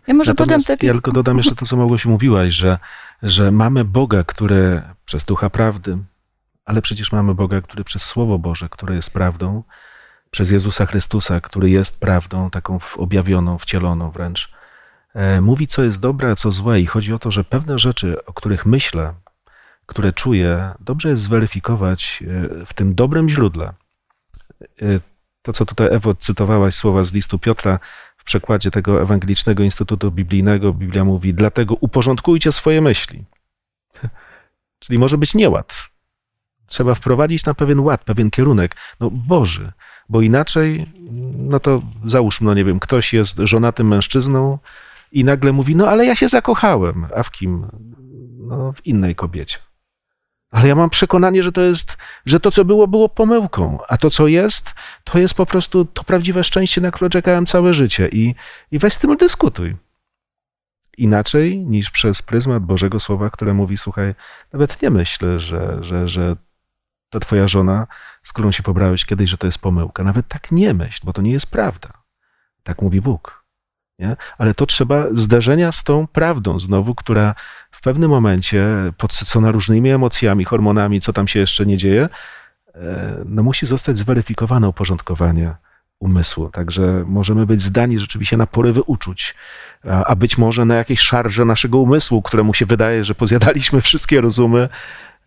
[0.07, 0.87] Ja może podam Natomiast taki...
[0.87, 2.77] ja tylko dodam jeszcze to, co Małgosiu mówiłaś, że,
[3.23, 5.97] że mamy Boga, który przez Ducha Prawdy,
[6.65, 9.63] ale przecież mamy Boga, który przez Słowo Boże, które jest prawdą,
[10.31, 14.51] przez Jezusa Chrystusa, który jest prawdą, taką objawioną, wcieloną wręcz,
[15.13, 16.81] e, mówi, co jest dobre, a co złe.
[16.81, 19.13] I chodzi o to, że pewne rzeczy, o których myślę,
[19.85, 22.23] które czuję, dobrze jest zweryfikować
[22.61, 23.73] e, w tym dobrym źródle.
[24.81, 24.99] E,
[25.41, 27.79] to, co tutaj Ewo cytowałaś, słowa z listu Piotra,
[28.27, 33.25] przekładzie tego Ewangelicznego Instytutu Biblijnego, Biblia mówi, dlatego uporządkujcie swoje myśli.
[34.79, 35.87] Czyli może być nieład.
[36.65, 39.71] Trzeba wprowadzić na pewien ład, pewien kierunek, no Boży,
[40.09, 40.91] bo inaczej,
[41.37, 44.57] no to załóżmy, no nie wiem, ktoś jest żonatym mężczyzną
[45.11, 47.67] i nagle mówi, no ale ja się zakochałem, a w kim?
[48.37, 49.57] No w innej kobiecie.
[50.51, 54.09] Ale ja mam przekonanie, że to jest, że to, co było, było pomyłką, a to,
[54.09, 58.09] co jest, to jest po prostu to prawdziwe szczęście, na które czekałem całe życie.
[58.11, 58.35] I,
[58.71, 59.75] i weź z tym dyskutuj.
[60.97, 64.15] Inaczej niż przez pryzmat Bożego Słowa, które mówi, słuchaj,
[64.53, 66.35] nawet nie myśl, że, że, że
[67.09, 67.87] to twoja żona,
[68.23, 70.03] z którą się pobrałeś kiedyś, że to jest pomyłka.
[70.03, 71.89] Nawet tak nie myśl, bo to nie jest prawda.
[72.63, 73.43] Tak mówi Bóg.
[73.99, 74.15] Nie?
[74.37, 77.35] Ale to trzeba zdarzenia z tą prawdą znowu, która
[77.87, 78.65] pewnym momencie,
[78.97, 82.09] podsycona różnymi emocjami, hormonami, co tam się jeszcze nie dzieje,
[82.75, 85.55] e, no musi zostać zweryfikowane uporządkowanie
[85.99, 86.49] umysłu.
[86.49, 89.35] Także możemy być zdani rzeczywiście na porywy uczuć,
[90.05, 94.69] a, być może na jakieś szarże naszego umysłu, któremu się wydaje, że pozjadaliśmy wszystkie rozumy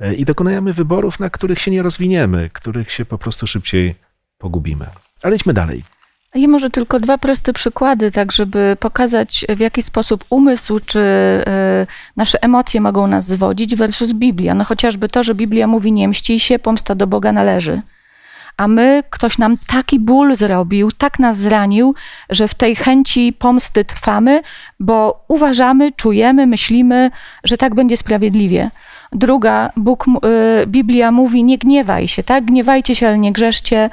[0.00, 3.94] e, i dokonujemy wyborów, na których się nie rozwiniemy, których się po prostu szybciej
[4.38, 4.86] pogubimy.
[5.22, 5.84] Ale idźmy dalej.
[6.34, 11.86] Ja może tylko dwa proste przykłady, tak żeby pokazać, w jaki sposób umysł czy e,
[12.16, 14.54] nasze emocje mogą nas zwodzić versus Biblia.
[14.54, 17.82] No chociażby to, że Biblia mówi nie mścij się, pomsta do Boga należy.
[18.56, 21.94] A my, ktoś nam taki ból zrobił, tak nas zranił,
[22.30, 24.42] że w tej chęci pomsty trwamy,
[24.80, 27.10] bo uważamy, czujemy, myślimy,
[27.44, 28.70] że tak będzie sprawiedliwie.
[29.12, 32.44] Druga, Bóg, e, Biblia mówi nie gniewaj się, tak?
[32.44, 33.90] Gniewajcie się, ale nie grzeszcie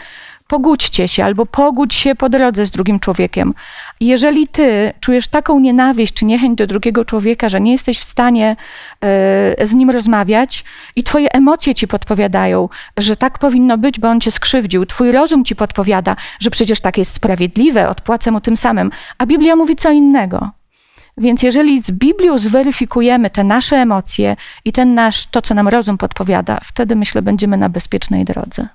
[0.48, 3.54] pogódźcie się albo pogódź się po drodze z drugim człowiekiem.
[4.00, 8.56] Jeżeli ty czujesz taką nienawiść czy niechęć do drugiego człowieka, że nie jesteś w stanie
[9.62, 10.64] y, z nim rozmawiać
[10.96, 15.46] i twoje emocje ci podpowiadają, że tak powinno być, bo on cię skrzywdził, twój rozum
[15.46, 19.92] ci podpowiada, że przecież tak jest sprawiedliwe, odpłacę mu tym samym, a Biblia mówi co
[19.92, 20.50] innego.
[21.18, 25.98] Więc jeżeli z Biblią zweryfikujemy te nasze emocje i ten nasz, to co nam rozum
[25.98, 28.68] podpowiada, wtedy myślę, będziemy na bezpiecznej drodze.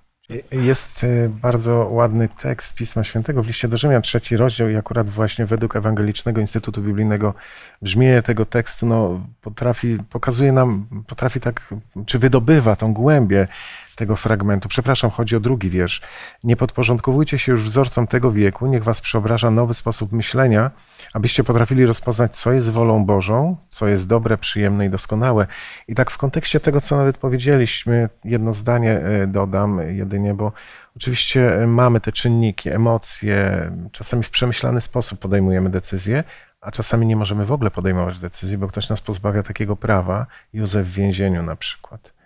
[0.52, 5.10] Jest e, bardzo ładny tekst Pisma Świętego w liście do Rzymian, trzeci rozdział i akurat
[5.10, 7.34] właśnie według Ewangelicznego Instytutu Biblijnego
[7.82, 11.74] brzmienie tego tekstu no, potrafi, pokazuje nam, potrafi tak,
[12.06, 13.48] czy wydobywa tą głębię
[13.96, 14.68] tego fragmentu.
[14.68, 16.00] Przepraszam, chodzi o drugi wiersz.
[16.44, 20.70] Nie podporządkowujcie się już wzorcom tego wieku, niech was przeobraża nowy sposób myślenia,
[21.12, 25.46] abyście potrafili rozpoznać, co jest wolą Bożą, co jest dobre, przyjemne i doskonałe.
[25.88, 30.52] I tak w kontekście tego, co nawet powiedzieliśmy, jedno zdanie e, dodam jedynie, bo
[30.96, 36.24] oczywiście mamy te czynniki, emocje, czasami w przemyślany sposób podejmujemy decyzje,
[36.60, 40.86] a czasami nie możemy w ogóle podejmować decyzji, bo ktoś nas pozbawia takiego prawa, Józef
[40.86, 42.21] w więzieniu na przykład.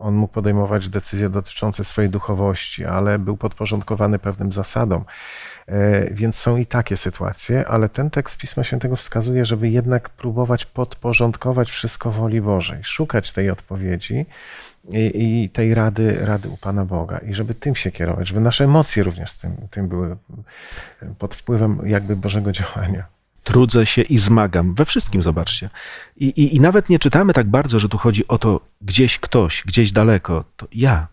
[0.00, 5.04] On mógł podejmować decyzje dotyczące swojej duchowości, ale był podporządkowany pewnym zasadom.
[5.66, 10.64] E, więc są i takie sytuacje, ale ten tekst Pisma Świętego wskazuje, żeby jednak próbować
[10.66, 14.26] podporządkować wszystko woli Bożej, szukać tej odpowiedzi
[14.88, 18.64] i, i tej rady, rady u Pana Boga i żeby tym się kierować, żeby nasze
[18.64, 20.16] emocje również tym, tym były
[21.18, 23.19] pod wpływem jakby Bożego działania
[23.50, 24.74] trudzę się i zmagam.
[24.74, 25.70] We wszystkim, zobaczcie.
[26.16, 29.62] I, i, I nawet nie czytamy tak bardzo, że tu chodzi o to gdzieś ktoś,
[29.66, 30.44] gdzieś daleko.
[30.56, 31.06] To ja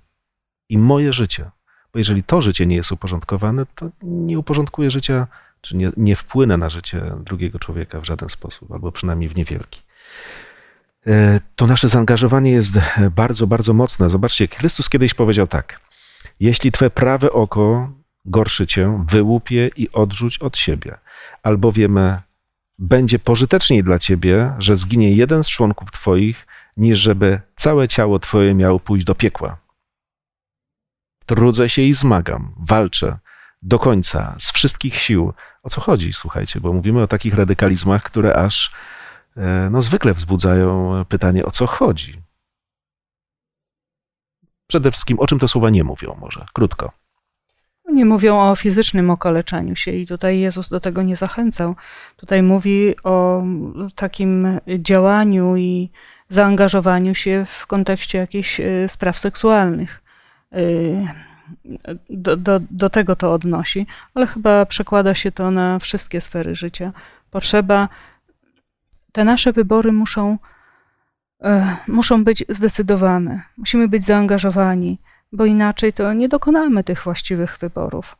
[0.70, 1.52] i moje życie.
[1.94, 5.28] Bo jeżeli to życie nie jest uporządkowane, to nie uporządkuje życia,
[5.62, 9.82] czy nie, nie wpłynę na życie drugiego człowieka w żaden sposób, albo przynajmniej w niewielki.
[11.08, 12.80] E, to nasze zaangażowanie jest
[13.12, 14.10] bardzo, bardzo mocne.
[14.10, 15.80] Zobaczcie, Chrystus kiedyś powiedział tak.
[16.40, 17.90] Jeśli twe prawe oko
[18.26, 20.96] gorszy cię, wyłup je i odrzuć od siebie.
[21.44, 22.00] albowiem
[22.80, 28.56] będzie pożyteczniej dla ciebie, że zginie jeden z członków twoich, niż żeby całe ciało twoje
[28.56, 29.58] miało pójść do piekła.
[31.26, 33.20] Trudzę się i zmagam, walczę
[33.62, 35.34] do końca, z wszystkich sił.
[35.64, 38.72] O co chodzi, słuchajcie, bo mówimy o takich radykalizmach, które aż
[39.38, 42.22] e, no, zwykle wzbudzają pytanie, o co chodzi.
[44.68, 46.92] Przede wszystkim, o czym te słowa nie mówią, może krótko.
[47.98, 51.76] Nie mówią o fizycznym okaleczaniu się i tutaj Jezus do tego nie zachęcał.
[52.18, 53.44] Tutaj mówi o
[53.96, 55.90] takim działaniu i
[56.30, 60.02] zaangażowaniu się w kontekście jakichś e, spraw seksualnych.
[60.54, 60.58] E,
[62.10, 66.92] do, do, do tego to odnosi, ale chyba przekłada się to na wszystkie sfery życia.
[67.32, 67.90] Potrzeba,
[69.12, 70.38] te nasze wybory muszą,
[71.42, 75.00] e, muszą być zdecydowane, musimy być zaangażowani,
[75.32, 78.18] bo inaczej to nie dokonamy tych właściwych wyborów.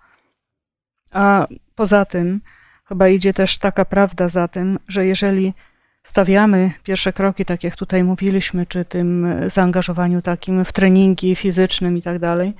[1.12, 2.42] A poza tym,
[2.86, 5.54] chyba idzie też taka prawda za tym, że jeżeli
[6.04, 12.02] stawiamy pierwsze kroki, tak jak tutaj mówiliśmy, czy tym zaangażowaniu takim w treningi fizycznym i
[12.02, 12.54] tak dalej,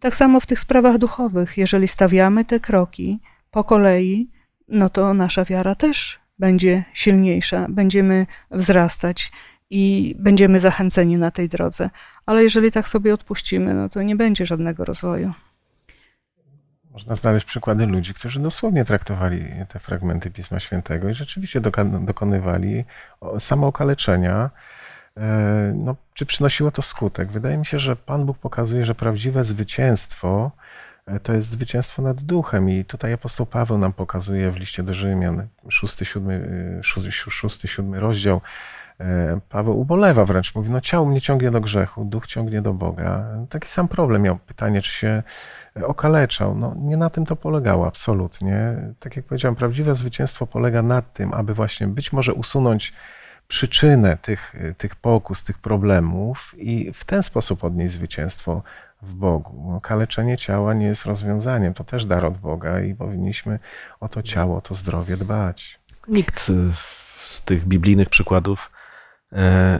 [0.00, 4.30] tak samo w tych sprawach duchowych, jeżeli stawiamy te kroki po kolei,
[4.68, 9.32] no to nasza wiara też będzie silniejsza, będziemy wzrastać
[9.70, 11.90] i będziemy zachęceni na tej drodze.
[12.26, 15.32] Ale jeżeli tak sobie odpuścimy, no to nie będzie żadnego rozwoju.
[16.90, 21.60] Można znaleźć przykłady ludzi, którzy dosłownie traktowali te fragmenty Pisma Świętego i rzeczywiście
[22.00, 22.84] dokonywali
[23.38, 24.50] samookaleczenia,
[25.16, 27.32] E, no, czy przynosiło to skutek?
[27.32, 30.50] Wydaje mi się, że Pan Bóg pokazuje, że prawdziwe zwycięstwo
[31.06, 32.70] e, to jest zwycięstwo nad duchem.
[32.70, 38.40] I tutaj apostoł Paweł nam pokazuje w liście do Rzymian, 6-7 rozdział.
[39.00, 43.24] E, Paweł ubolewa wręcz, mówi, no ciało mnie ciągnie do grzechu, duch ciągnie do Boga.
[43.48, 44.38] Taki sam problem miał.
[44.38, 45.22] Pytanie, czy się
[45.82, 46.54] okaleczał.
[46.54, 48.76] No, nie na tym to polegało, absolutnie.
[49.00, 52.92] Tak jak powiedziałem, prawdziwe zwycięstwo polega na tym, aby właśnie być może usunąć
[53.48, 58.62] przyczynę tych, tych pokus, tych problemów i w ten sposób odnieść zwycięstwo
[59.02, 59.70] w Bogu.
[59.72, 63.58] No, kaleczenie ciała nie jest rozwiązaniem, to też dar od Boga i powinniśmy
[64.00, 65.80] o to ciało, o to zdrowie dbać.
[66.08, 66.50] Nikt
[67.24, 68.73] z tych biblijnych przykładów, e,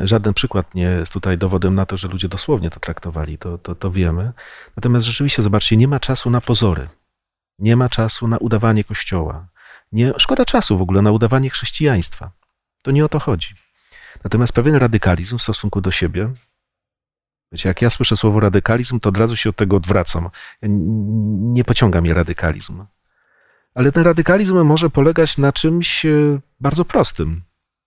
[0.04, 3.74] żaden przykład nie jest tutaj dowodem na to, że ludzie dosłownie to traktowali, to, to,
[3.74, 4.32] to wiemy.
[4.76, 6.88] Natomiast rzeczywiście, zobaczcie, nie ma czasu na pozory,
[7.58, 9.48] nie ma czasu na udawanie kościoła.
[9.92, 12.30] Nie, szkoda czasu w ogóle na udawanie chrześcijaństwa.
[12.82, 13.54] To nie o to chodzi.
[14.24, 16.30] Natomiast pewien radykalizm w stosunku do siebie,
[17.52, 20.30] wiecie, jak ja słyszę słowo radykalizm, to od razu się od tego odwracam.
[21.38, 22.84] Nie pociąga mnie radykalizm.
[23.74, 27.42] Ale ten radykalizm może polegać na czymś e, bardzo prostym.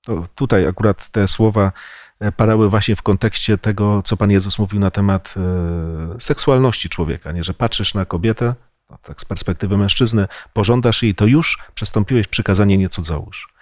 [0.08, 1.72] To tutaj akurat te słowa
[2.20, 7.32] e, padały właśnie w kontekście tego, co Pan Jezus mówił na temat e, seksualności człowieka,
[7.32, 7.44] nie?
[7.44, 8.56] że patrzysz na kobietę,
[8.90, 13.54] no tak z perspektywy mężczyzny, pożądasz jej, to już przestąpiłeś przykazanie nie cudzołóż.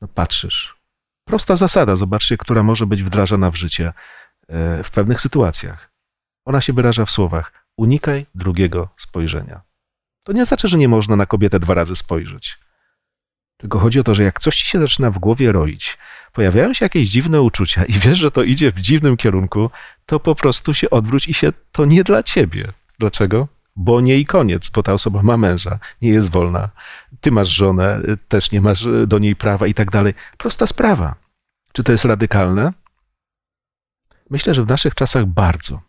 [0.00, 0.76] No patrzysz,
[1.24, 3.92] Prosta zasada, zobaczcie, która może być wdrażana w życie
[4.48, 5.90] e, w pewnych sytuacjach.
[6.44, 9.60] Ona się wyraża w słowach: unikaj drugiego spojrzenia.
[10.22, 12.58] To nie znaczy, że nie można na kobietę dwa razy spojrzeć.
[13.56, 15.98] Tylko chodzi o to, że jak coś ci się zaczyna w głowie roić,
[16.32, 19.70] pojawiają się jakieś dziwne uczucia i wiesz, że to idzie w dziwnym kierunku,
[20.06, 22.72] to po prostu się odwróć i się to nie dla ciebie.
[22.98, 23.48] Dlaczego?
[23.76, 26.70] Bo nie i koniec, bo ta osoba ma męża, nie jest wolna,
[27.20, 30.14] ty masz żonę, też nie masz do niej prawa i tak dalej.
[30.38, 31.14] Prosta sprawa.
[31.72, 32.72] Czy to jest radykalne?
[34.30, 35.80] Myślę, że w naszych czasach bardzo.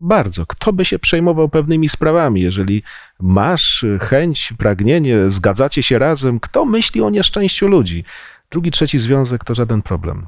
[0.00, 0.46] Bardzo.
[0.46, 2.82] Kto by się przejmował pewnymi sprawami, jeżeli
[3.20, 8.04] masz chęć, pragnienie, zgadzacie się razem, kto myśli o nieszczęściu ludzi?
[8.50, 10.26] Drugi, trzeci związek to żaden problem.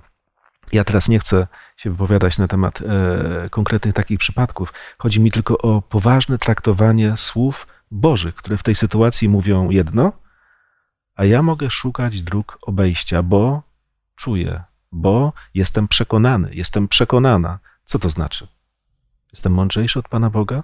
[0.72, 4.72] Ja teraz nie chcę się wypowiadać na temat e, konkretnych takich przypadków.
[4.98, 10.12] Chodzi mi tylko o poważne traktowanie słów Bożych, które w tej sytuacji mówią jedno,
[11.16, 13.62] a ja mogę szukać dróg obejścia, bo
[14.16, 17.58] czuję, bo jestem przekonany, jestem przekonana.
[17.84, 18.48] Co to znaczy?
[19.32, 20.62] Jestem mądrzejszy od Pana Boga?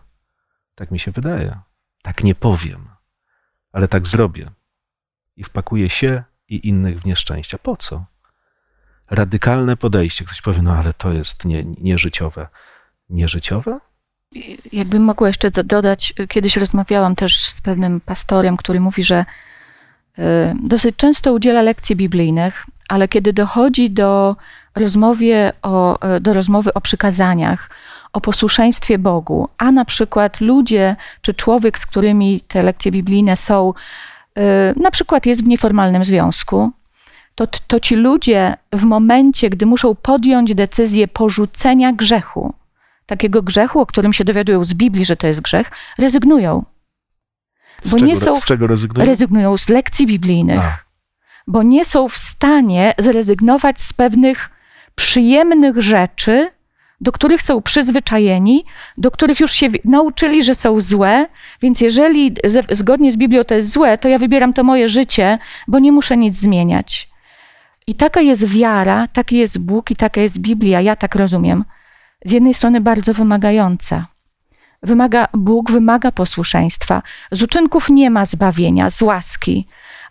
[0.74, 1.58] Tak mi się wydaje.
[2.02, 2.88] Tak nie powiem,
[3.72, 4.50] ale tak zrobię.
[5.36, 7.58] I wpakuję się i innych w nieszczęścia.
[7.58, 8.04] Po co?
[9.10, 10.24] Radykalne podejście.
[10.24, 12.48] Ktoś powie, no ale to jest nie, nieżyciowe.
[13.10, 13.78] Nieżyciowe?
[14.72, 19.24] Jakbym mogła jeszcze dodać, kiedyś rozmawiałam też z pewnym pastorem, który mówi, że
[20.18, 20.22] y,
[20.62, 24.36] dosyć często udziela lekcji biblijnych, ale kiedy dochodzi do,
[25.62, 27.70] o, y, do rozmowy o przykazaniach,
[28.12, 33.72] o posłuszeństwie Bogu, a na przykład ludzie czy człowiek, z którymi te lekcje biblijne są,
[34.38, 34.42] y,
[34.80, 36.72] na przykład jest w nieformalnym związku,
[37.34, 42.54] to, to ci ludzie w momencie, gdy muszą podjąć decyzję porzucenia grzechu,
[43.06, 46.64] takiego grzechu, o którym się dowiadują z Biblii, że to jest grzech, rezygnują.
[47.82, 49.06] Z, Bo czego, nie są- z czego rezygnują?
[49.06, 50.78] Rezygnują z lekcji biblijnych, A,
[51.46, 54.50] bo nie są w stanie zrezygnować z pewnych
[54.94, 56.50] przyjemnych rzeczy,
[57.00, 58.64] do których są przyzwyczajeni,
[58.96, 61.26] do których już się nauczyli, że są złe,
[61.62, 65.38] więc jeżeli ze, zgodnie z Biblią to jest złe, to ja wybieram to moje życie,
[65.68, 67.08] bo nie muszę nic zmieniać.
[67.86, 71.64] I taka jest wiara, taki jest Bóg i taka jest Biblia, ja tak rozumiem.
[72.24, 74.06] Z jednej strony bardzo wymagająca.
[74.82, 77.02] Wymaga, Bóg wymaga posłuszeństwa.
[77.30, 79.66] Z uczynków nie ma zbawienia, z łaski.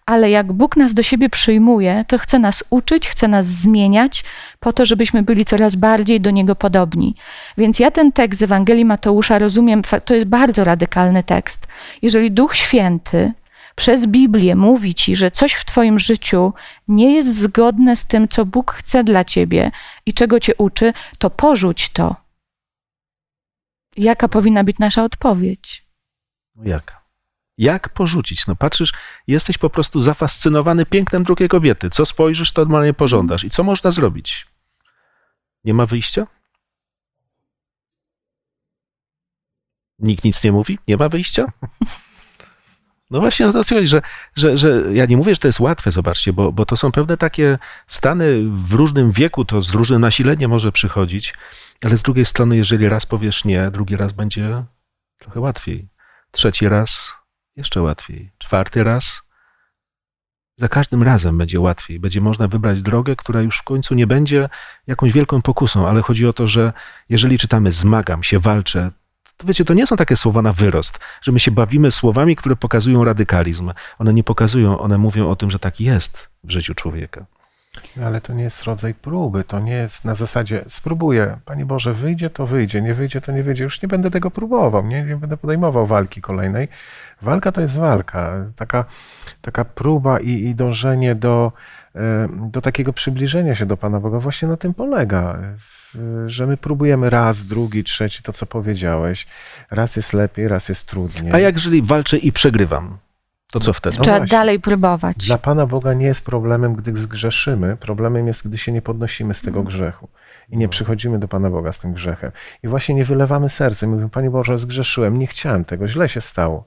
[0.08, 4.24] Ale jak Bóg nas do siebie przyjmuje, to chce nas uczyć, chce nas zmieniać,
[4.60, 7.16] po to, żebyśmy byli coraz bardziej do Niego podobni.
[7.58, 11.68] Więc ja ten tekst z Ewangelii Mateusza rozumiem, to jest bardzo radykalny tekst.
[12.02, 13.34] Jeżeli Duch Święty
[13.76, 16.54] przez Biblię mówi ci, że coś w Twoim życiu
[16.88, 19.72] nie jest zgodne z tym, co Bóg chce dla Ciebie
[20.06, 22.16] i czego Cię uczy, to porzuć to.
[23.98, 25.86] Jaka powinna być nasza odpowiedź?
[26.56, 26.97] no
[27.58, 27.90] jak?
[27.90, 28.48] Porzucić?
[28.48, 28.94] No patrzysz,
[29.28, 31.90] jesteś po prostu zafascynowany pięknem drugiej kobiety.
[31.90, 33.44] Co spojrzysz, to normalnie pożądasz.
[33.44, 34.48] I co można zrobić?
[35.64, 36.28] Nie ma wyjścia?
[40.00, 40.80] Nikt nic nie mówi?
[40.88, 41.46] Nie ma wyjścia?
[43.12, 44.02] No właśnie o to chodzi, że,
[44.36, 47.18] że, że ja nie mówię, że to jest łatwe, zobaczcie, bo, bo to są pewne
[47.18, 51.34] takie stany w różnym wieku, to z różnym nasileniem może przychodzić,
[51.84, 54.64] ale z drugiej strony, jeżeli raz powiesz nie, drugi raz będzie
[55.20, 55.90] trochę łatwiej.
[56.32, 57.17] Trzeci raz
[57.58, 58.32] jeszcze łatwiej.
[58.38, 59.22] Czwarty raz
[60.58, 62.00] za każdym razem będzie łatwiej.
[62.00, 64.50] Będzie można wybrać drogę, która już w końcu nie będzie
[64.88, 66.74] jakąś wielką pokusą, ale chodzi o to, że
[67.10, 68.92] jeżeli czytamy zmagam się, walczę,
[69.38, 72.56] to wiecie, to nie są takie słowa na wyrost, że my się bawimy słowami, które
[72.56, 73.72] pokazują radykalizm.
[74.00, 77.26] One nie pokazują, one mówią o tym, że tak jest w życiu człowieka.
[77.98, 81.94] No, Ale to nie jest rodzaj próby, to nie jest na zasadzie spróbuję, Panie Boże,
[81.94, 85.16] wyjdzie to wyjdzie, nie wyjdzie to nie wyjdzie, już nie będę tego próbował, nie, nie
[85.16, 86.68] będę podejmował walki kolejnej.
[87.22, 88.86] Walka to jest walka, taka,
[89.42, 91.52] taka próba i, i dążenie do,
[92.32, 95.40] do takiego przybliżenia się do Pana Boga właśnie na tym polega,
[96.28, 99.28] że my próbujemy raz, drugi, trzeci, to co powiedziałeś,
[99.72, 101.34] raz jest lepiej, raz jest trudniej.
[101.34, 102.98] A jak jeżeli walczę i przegrywam,
[103.52, 103.98] to co wtedy?
[103.98, 104.38] No Trzeba właśnie.
[104.38, 105.18] dalej próbować.
[105.18, 107.78] Dla Pana Boga nie jest problemem, gdy zgrzeszymy.
[107.78, 110.10] Problemem jest, gdy się nie podnosimy z tego grzechu
[110.50, 112.32] i nie przychodzimy do Pana Boga z tym grzechem.
[112.64, 113.88] I właśnie nie wylewamy serca.
[113.88, 116.66] Mówimy, Panie Boże, zgrzeszyłem, nie chciałem tego, źle się stało.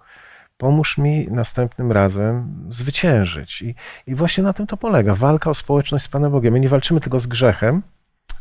[0.58, 3.62] Pomóż mi następnym razem zwyciężyć.
[3.62, 3.74] I,
[4.06, 5.14] I właśnie na tym to polega.
[5.14, 6.52] Walka o społeczność z Panem Bogiem.
[6.52, 7.82] My nie walczymy tylko z grzechem,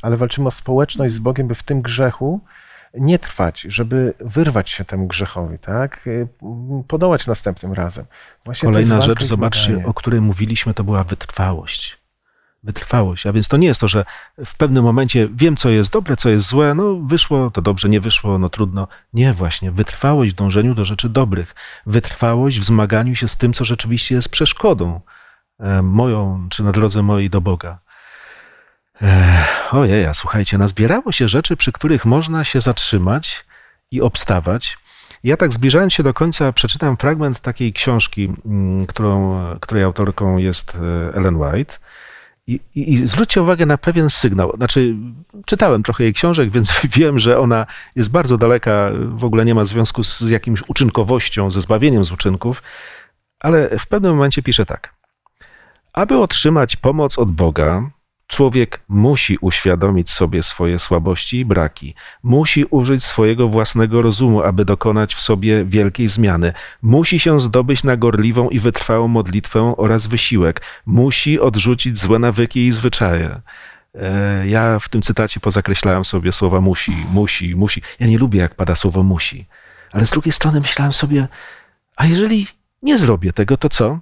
[0.01, 2.41] ale walczymy o społeczność z Bogiem, by w tym grzechu
[2.93, 6.09] nie trwać, żeby wyrwać się temu grzechowi, tak?
[6.87, 8.05] Podołać następnym razem.
[8.45, 11.99] Właśnie Kolejna rzecz, zobaczcie, o której mówiliśmy, to była wytrwałość.
[12.63, 13.25] Wytrwałość.
[13.25, 14.05] A więc to nie jest to, że
[14.45, 18.01] w pewnym momencie wiem, co jest dobre, co jest złe, no wyszło, to dobrze, nie
[18.01, 18.87] wyszło, no trudno.
[19.13, 21.55] Nie, właśnie, wytrwałość w dążeniu do rzeczy dobrych.
[21.85, 25.01] Wytrwałość w zmaganiu się z tym, co rzeczywiście jest przeszkodą
[25.59, 27.79] e, moją, czy na drodze mojej do Boga.
[29.01, 33.45] Ech, Ojej, a słuchajcie, nazbierało się rzeczy, przy których można się zatrzymać
[33.91, 34.77] i obstawać.
[35.23, 40.75] Ja tak zbliżając się do końca, przeczytam fragment takiej książki, mm, którą, której autorką jest
[40.75, 41.77] e, Ellen White.
[42.47, 44.53] I, i, I zwróćcie uwagę na pewien sygnał.
[44.57, 44.95] Znaczy,
[45.45, 49.65] czytałem trochę jej książek, więc wiem, że ona jest bardzo daleka, w ogóle nie ma
[49.65, 52.63] związku z jakimś uczynkowością, ze zbawieniem z uczynków,
[53.39, 54.93] ale w pewnym momencie pisze tak.
[55.93, 57.89] Aby otrzymać pomoc od Boga,
[58.30, 65.15] człowiek musi uświadomić sobie swoje słabości i braki, musi użyć swojego własnego rozumu, aby dokonać
[65.15, 71.39] w sobie wielkiej zmiany, musi się zdobyć na gorliwą i wytrwałą modlitwę oraz wysiłek, musi
[71.39, 73.41] odrzucić złe nawyki i zwyczaje.
[73.95, 77.82] E, Ja w tym cytacie pozakreślałem sobie słowa musi, musi, musi.
[77.99, 79.45] Ja nie lubię, jak pada słowo musi.
[79.91, 81.27] Ale z drugiej strony myślałem sobie,
[81.95, 82.47] a jeżeli
[82.82, 83.99] nie zrobię tego, to co?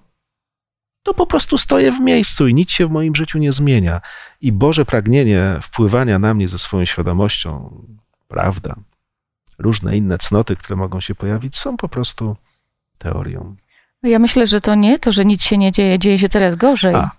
[1.08, 4.02] To po prostu stoję w miejscu i nic się w moim życiu nie zmienia.
[4.42, 7.84] I Boże pragnienie wpływania na mnie ze swoją świadomością,
[8.28, 8.76] prawda,
[9.60, 12.36] różne inne cnoty, które mogą się pojawić, są po prostu
[12.98, 13.56] teorią.
[14.04, 16.96] Ja myślę, że to nie to, że nic się nie dzieje, dzieje się coraz gorzej.
[16.96, 17.12] A.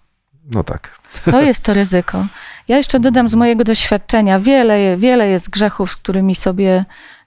[0.50, 0.98] No tak.
[1.24, 2.26] To jest to ryzyko.
[2.68, 6.84] Ja jeszcze dodam z mojego doświadczenia, wiele, wiele jest grzechów, z którymi sobie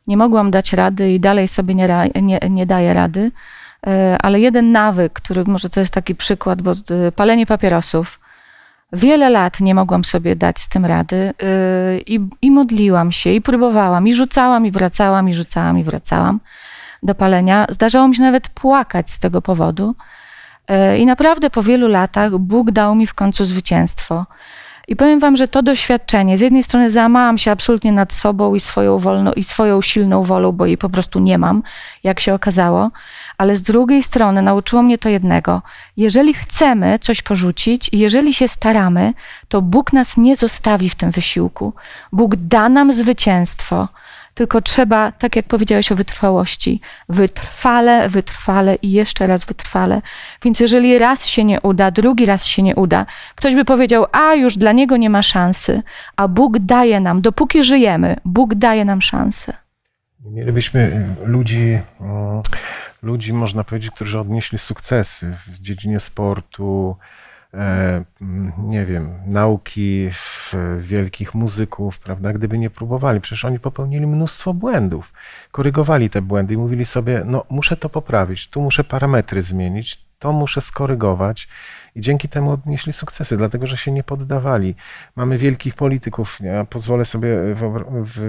[0.07, 3.31] nie mogłam dać rady i dalej sobie nie, nie, nie daję rady.
[3.87, 8.19] E, Ale jeden nawyk, który może to jest taki przykład, bo e, palenie papierosów.
[8.93, 11.33] Wiele lat nie mogłam sobie dać z tym rady e,
[11.99, 16.39] i, i modliłam się, i próbowałam, i rzucałam, i wracałam, i rzucałam, i wracałam
[17.03, 17.65] do palenia.
[17.69, 19.95] Zdarzało mi się nawet płakać z tego powodu.
[20.97, 24.25] I naprawdę po wielu latach Bóg dał mi w końcu zwycięstwo.
[24.87, 28.59] I powiem wam, że to doświadczenie, z jednej strony załamałam się absolutnie nad sobą i
[28.59, 31.63] swoją wolną, i swoją silną wolą, bo jej po prostu nie mam,
[32.03, 32.91] jak się okazało,
[33.41, 35.61] ale z drugiej strony nauczyło mnie to jednego.
[35.97, 39.13] Jeżeli chcemy coś porzucić i jeżeli się staramy,
[39.47, 41.73] to Bóg nas nie zostawi w tym wysiłku.
[42.11, 43.87] Bóg da nam zwycięstwo
[44.33, 50.01] tylko trzeba, tak jak powiedziałeś o wytrwałości, wytrwale, wytrwale i jeszcze raz wytrwale.
[50.43, 54.33] Więc jeżeli raz się nie uda, drugi raz się nie uda, ktoś by powiedział, a
[54.33, 55.83] już dla niego nie ma szansy,
[56.15, 59.53] a Bóg daje nam, dopóki żyjemy, Bóg daje nam szansę.
[60.25, 61.79] Mielibyśmy ludzi,
[63.01, 66.97] ludzi, można powiedzieć, którzy odnieśli sukcesy w dziedzinie sportu,
[67.53, 68.03] E,
[68.57, 70.09] nie wiem, nauki
[70.79, 73.21] wielkich muzyków, prawda, gdyby nie próbowali.
[73.21, 75.13] Przecież oni popełnili mnóstwo błędów,
[75.51, 80.31] korygowali te błędy i mówili sobie, no muszę to poprawić, tu muszę parametry zmienić, to
[80.31, 81.47] muszę skorygować
[81.95, 84.75] i dzięki temu odnieśli sukcesy, dlatego że się nie poddawali.
[85.15, 87.37] Mamy wielkich polityków, ja pozwolę sobie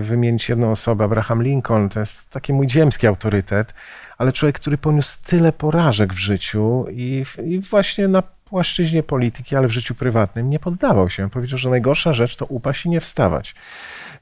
[0.00, 3.74] wymienić jedną osobę, Abraham Lincoln, to jest taki mój ziemski autorytet,
[4.22, 9.68] ale człowiek, który poniósł tyle porażek w życiu i, i właśnie na płaszczyźnie polityki, ale
[9.68, 11.30] w życiu prywatnym nie poddawał się.
[11.30, 13.54] Powiedział, że najgorsza rzecz to upaść i nie wstawać.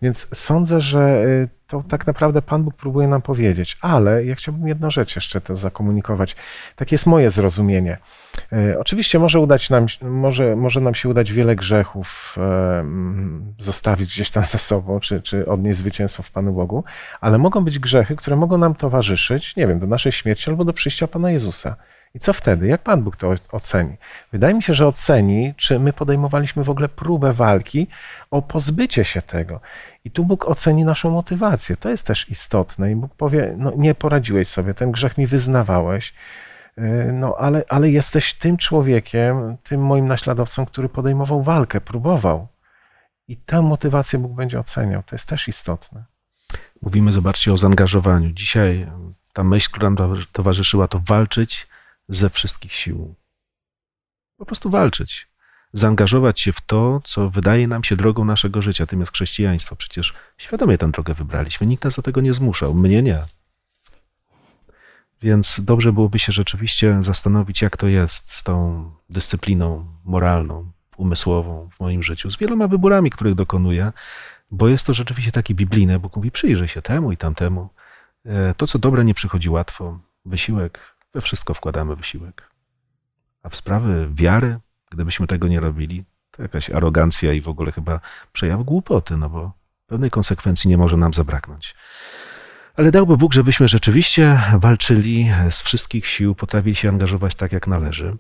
[0.03, 4.68] Więc sądzę, że y, to tak naprawdę Pan Bóg próbuje nam powiedzieć, ale ja chciałbym
[4.68, 6.36] jedną rzecz jeszcze to zakomunikować.
[6.76, 7.98] Tak jest moje zrozumienie.
[8.53, 12.36] Y, oczywiście może, udać nam, może, może nam się udać wiele grzechów
[13.59, 16.84] y, zostawić gdzieś tam za sobą, czy, czy odnieść zwycięstwo w Panu Bogu,
[17.20, 20.72] ale mogą być grzechy, które mogą nam towarzyszyć, nie wiem, do naszej śmierci albo do
[20.72, 21.76] przyjścia Pana Jezusa.
[22.14, 22.66] I co wtedy?
[22.66, 23.97] Jak Pan Bóg to oceni?
[24.32, 27.86] Wydaje mi się, że oceni, czy my podejmowaliśmy w ogóle próbę walki
[28.30, 29.61] o pozbycie się tego.
[30.05, 31.76] I tu Bóg oceni naszą motywację.
[31.76, 32.93] To jest też istotne.
[32.93, 36.14] I Bóg powie: No, nie poradziłeś sobie, ten grzech mi wyznawałeś,
[37.12, 42.49] no, ale, ale jesteś tym człowiekiem, tym moim naśladowcą, który podejmował walkę, próbował.
[43.29, 45.03] I tę motywację Bóg będzie oceniał.
[45.03, 46.05] To jest też istotne.
[46.83, 48.31] Mówimy, zobaczcie, o zaangażowaniu.
[48.31, 48.87] Dzisiaj
[49.33, 51.68] ta myśl, która nam towarzyszyła, to walczyć
[52.09, 53.14] ze wszystkich sił.
[54.37, 55.29] Po prostu walczyć.
[55.73, 59.77] Zaangażować się w to, co wydaje nam się drogą naszego życia, tym jest chrześcijaństwo.
[59.77, 61.66] Przecież świadomie tę drogę wybraliśmy.
[61.66, 62.75] Nikt nas do tego nie zmuszał.
[62.75, 63.18] Mnie nie.
[65.23, 71.81] Więc dobrze byłoby się rzeczywiście zastanowić, jak to jest z tą dyscypliną moralną, umysłową w
[71.81, 73.93] moim życiu, z wieloma wyborami, których dokonuję,
[74.51, 75.99] bo jest to rzeczywiście takie biblijne.
[75.99, 77.68] Bóg mówi: przyjrzyj się temu i tamtemu.
[78.27, 79.99] E, to, co dobre, nie przychodzi łatwo.
[80.25, 82.51] Wysiłek, we wszystko wkładamy wysiłek.
[83.43, 84.59] A w sprawy wiary,
[84.91, 88.01] gdybyśmy tego nie robili, to jakaś arogancja i w ogóle chyba
[88.33, 89.53] przejaw głupoty, no bo
[89.87, 91.75] pewnej konsekwencji nie może nam zabraknąć.
[92.81, 98.16] Ale dałby Bóg, żebyśmy rzeczywiście walczyli z wszystkich sił, potrafili się angażować tak, jak należy.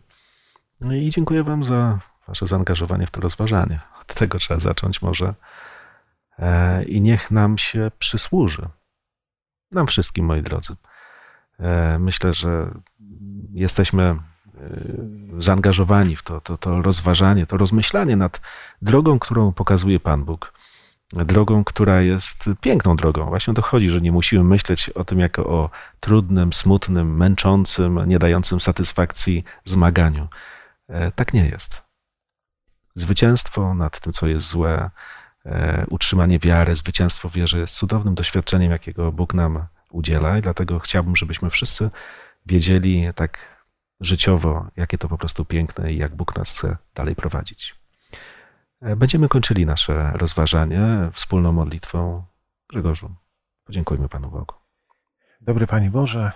[0.80, 1.98] No I dziękuję Wam za
[2.28, 3.80] Wasze zaangażowanie w to rozważanie.
[4.00, 5.34] Od tego trzeba zacząć może.
[6.38, 8.68] E, I niech nam się przysłuży.
[9.72, 10.76] Nam wszystkim, moi drodzy.
[11.60, 12.70] E, myślę, że
[13.52, 14.18] jesteśmy e,
[15.38, 18.40] zaangażowani w to, to, to rozważanie, to rozmyślanie nad
[18.82, 20.52] drogą, którą pokazuje Pan Bóg.
[21.12, 23.26] Drogą, która jest piękną drogą.
[23.26, 28.60] Właśnie dochodzi, że nie musimy myśleć o tym jako o trudnym, smutnym, męczącym, nie dającym
[28.60, 30.28] satysfakcji zmaganiu.
[30.88, 31.82] E, tak nie jest.
[32.94, 34.90] Zwycięstwo nad tym, co jest złe,
[35.90, 41.16] utrzymanie wiary, zwycięstwo w wierze jest cudownym doświadczeniem, jakiego Bóg nam udziela i dlatego chciałbym,
[41.16, 41.90] żebyśmy wszyscy
[42.46, 43.38] wiedzieli tak
[44.00, 47.79] życiowo, jakie to po prostu piękne i jak Bóg nas chce dalej prowadzić.
[48.80, 50.80] E, będziemy kończyli nasze rozważanie
[51.12, 52.24] wspólną modlitwą.
[52.68, 53.14] Grzegorzu,
[53.64, 54.54] podziękujmy Panu Bogu.
[55.40, 56.32] Dobry Panie Boże,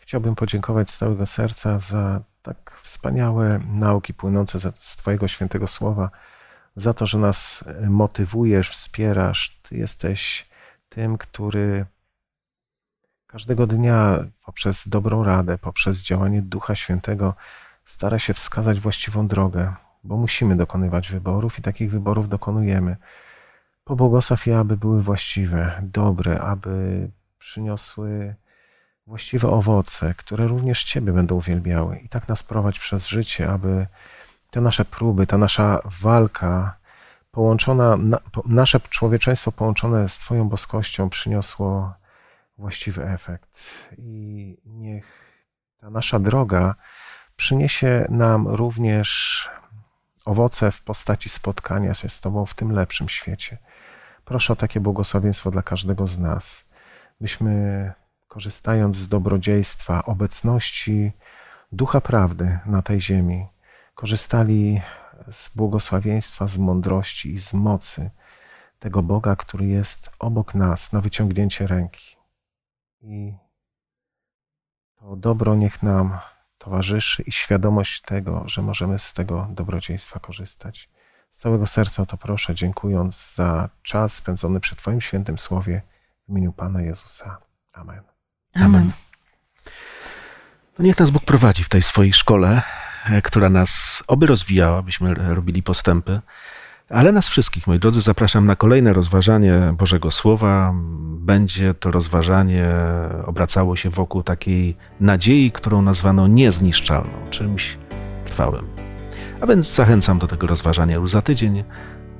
[0.00, 6.10] chciałbym podziękować z całego serca za tak wspaniałe nauki płynące z Twojego świętego słowa,
[6.76, 9.60] za to, że nas motywujesz, wspierasz.
[9.62, 10.48] Ty jesteś
[10.88, 11.86] tym, który
[13.26, 17.34] każdego dnia poprzez dobrą radę, poprzez działanie Ducha Świętego
[17.84, 19.74] stara się wskazać właściwą drogę,
[20.04, 22.96] bo musimy dokonywać wyborów i takich wyborów dokonujemy.
[23.84, 28.34] Pobłogosław je, aby były właściwe, dobre, aby przyniosły
[29.06, 31.98] właściwe owoce, które również Ciebie będą uwielbiały.
[31.98, 33.86] I tak nas prowadź przez życie, aby
[34.50, 36.76] te nasze próby, ta nasza walka
[37.30, 37.98] połączona,
[38.46, 41.94] nasze człowieczeństwo połączone z Twoją boskością przyniosło
[42.58, 43.58] właściwy efekt.
[43.98, 45.32] I niech
[45.78, 46.74] ta nasza droga
[47.36, 49.50] przyniesie nam również
[50.24, 53.58] owoce w postaci spotkania się z Tobą w tym lepszym świecie.
[54.24, 56.68] Proszę o takie błogosławieństwo dla każdego z nas,
[57.20, 57.92] byśmy
[58.28, 61.12] korzystając z dobrodziejstwa, obecności
[61.72, 63.46] Ducha Prawdy na tej ziemi,
[63.94, 64.80] korzystali
[65.30, 68.10] z błogosławieństwa, z mądrości i z mocy
[68.78, 72.16] tego Boga, który jest obok nas na wyciągnięcie ręki.
[73.00, 73.34] I
[74.94, 76.18] to dobro niech nam
[76.64, 80.88] towarzyszy i świadomość tego, że możemy z tego dobrodziejstwa korzystać.
[81.30, 85.82] Z całego serca o to proszę, dziękując za czas spędzony przy Twoim świętym słowie
[86.26, 87.38] w imieniu Pana Jezusa.
[87.72, 88.02] Amen.
[88.54, 88.92] Amen.
[90.78, 92.62] No niech nas Bóg prowadzi w tej swojej szkole,
[93.04, 96.20] e, która nas oby rozwijała, byśmy robili postępy,
[96.92, 100.74] ale nas wszystkich, moi drodzy, zapraszam na kolejne rozważanie Bożego Słowa.
[101.18, 102.68] Będzie to rozważanie
[103.26, 107.78] obracało się wokół takiej nadziei, którą nazwano niezniszczalną, czymś
[108.24, 108.66] trwałym.
[109.40, 111.64] A więc zachęcam do tego rozważania już za tydzień,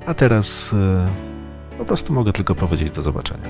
[0.05, 3.47] a teraz e, po prostu mogę tylko powiedzieć do zobaczenia.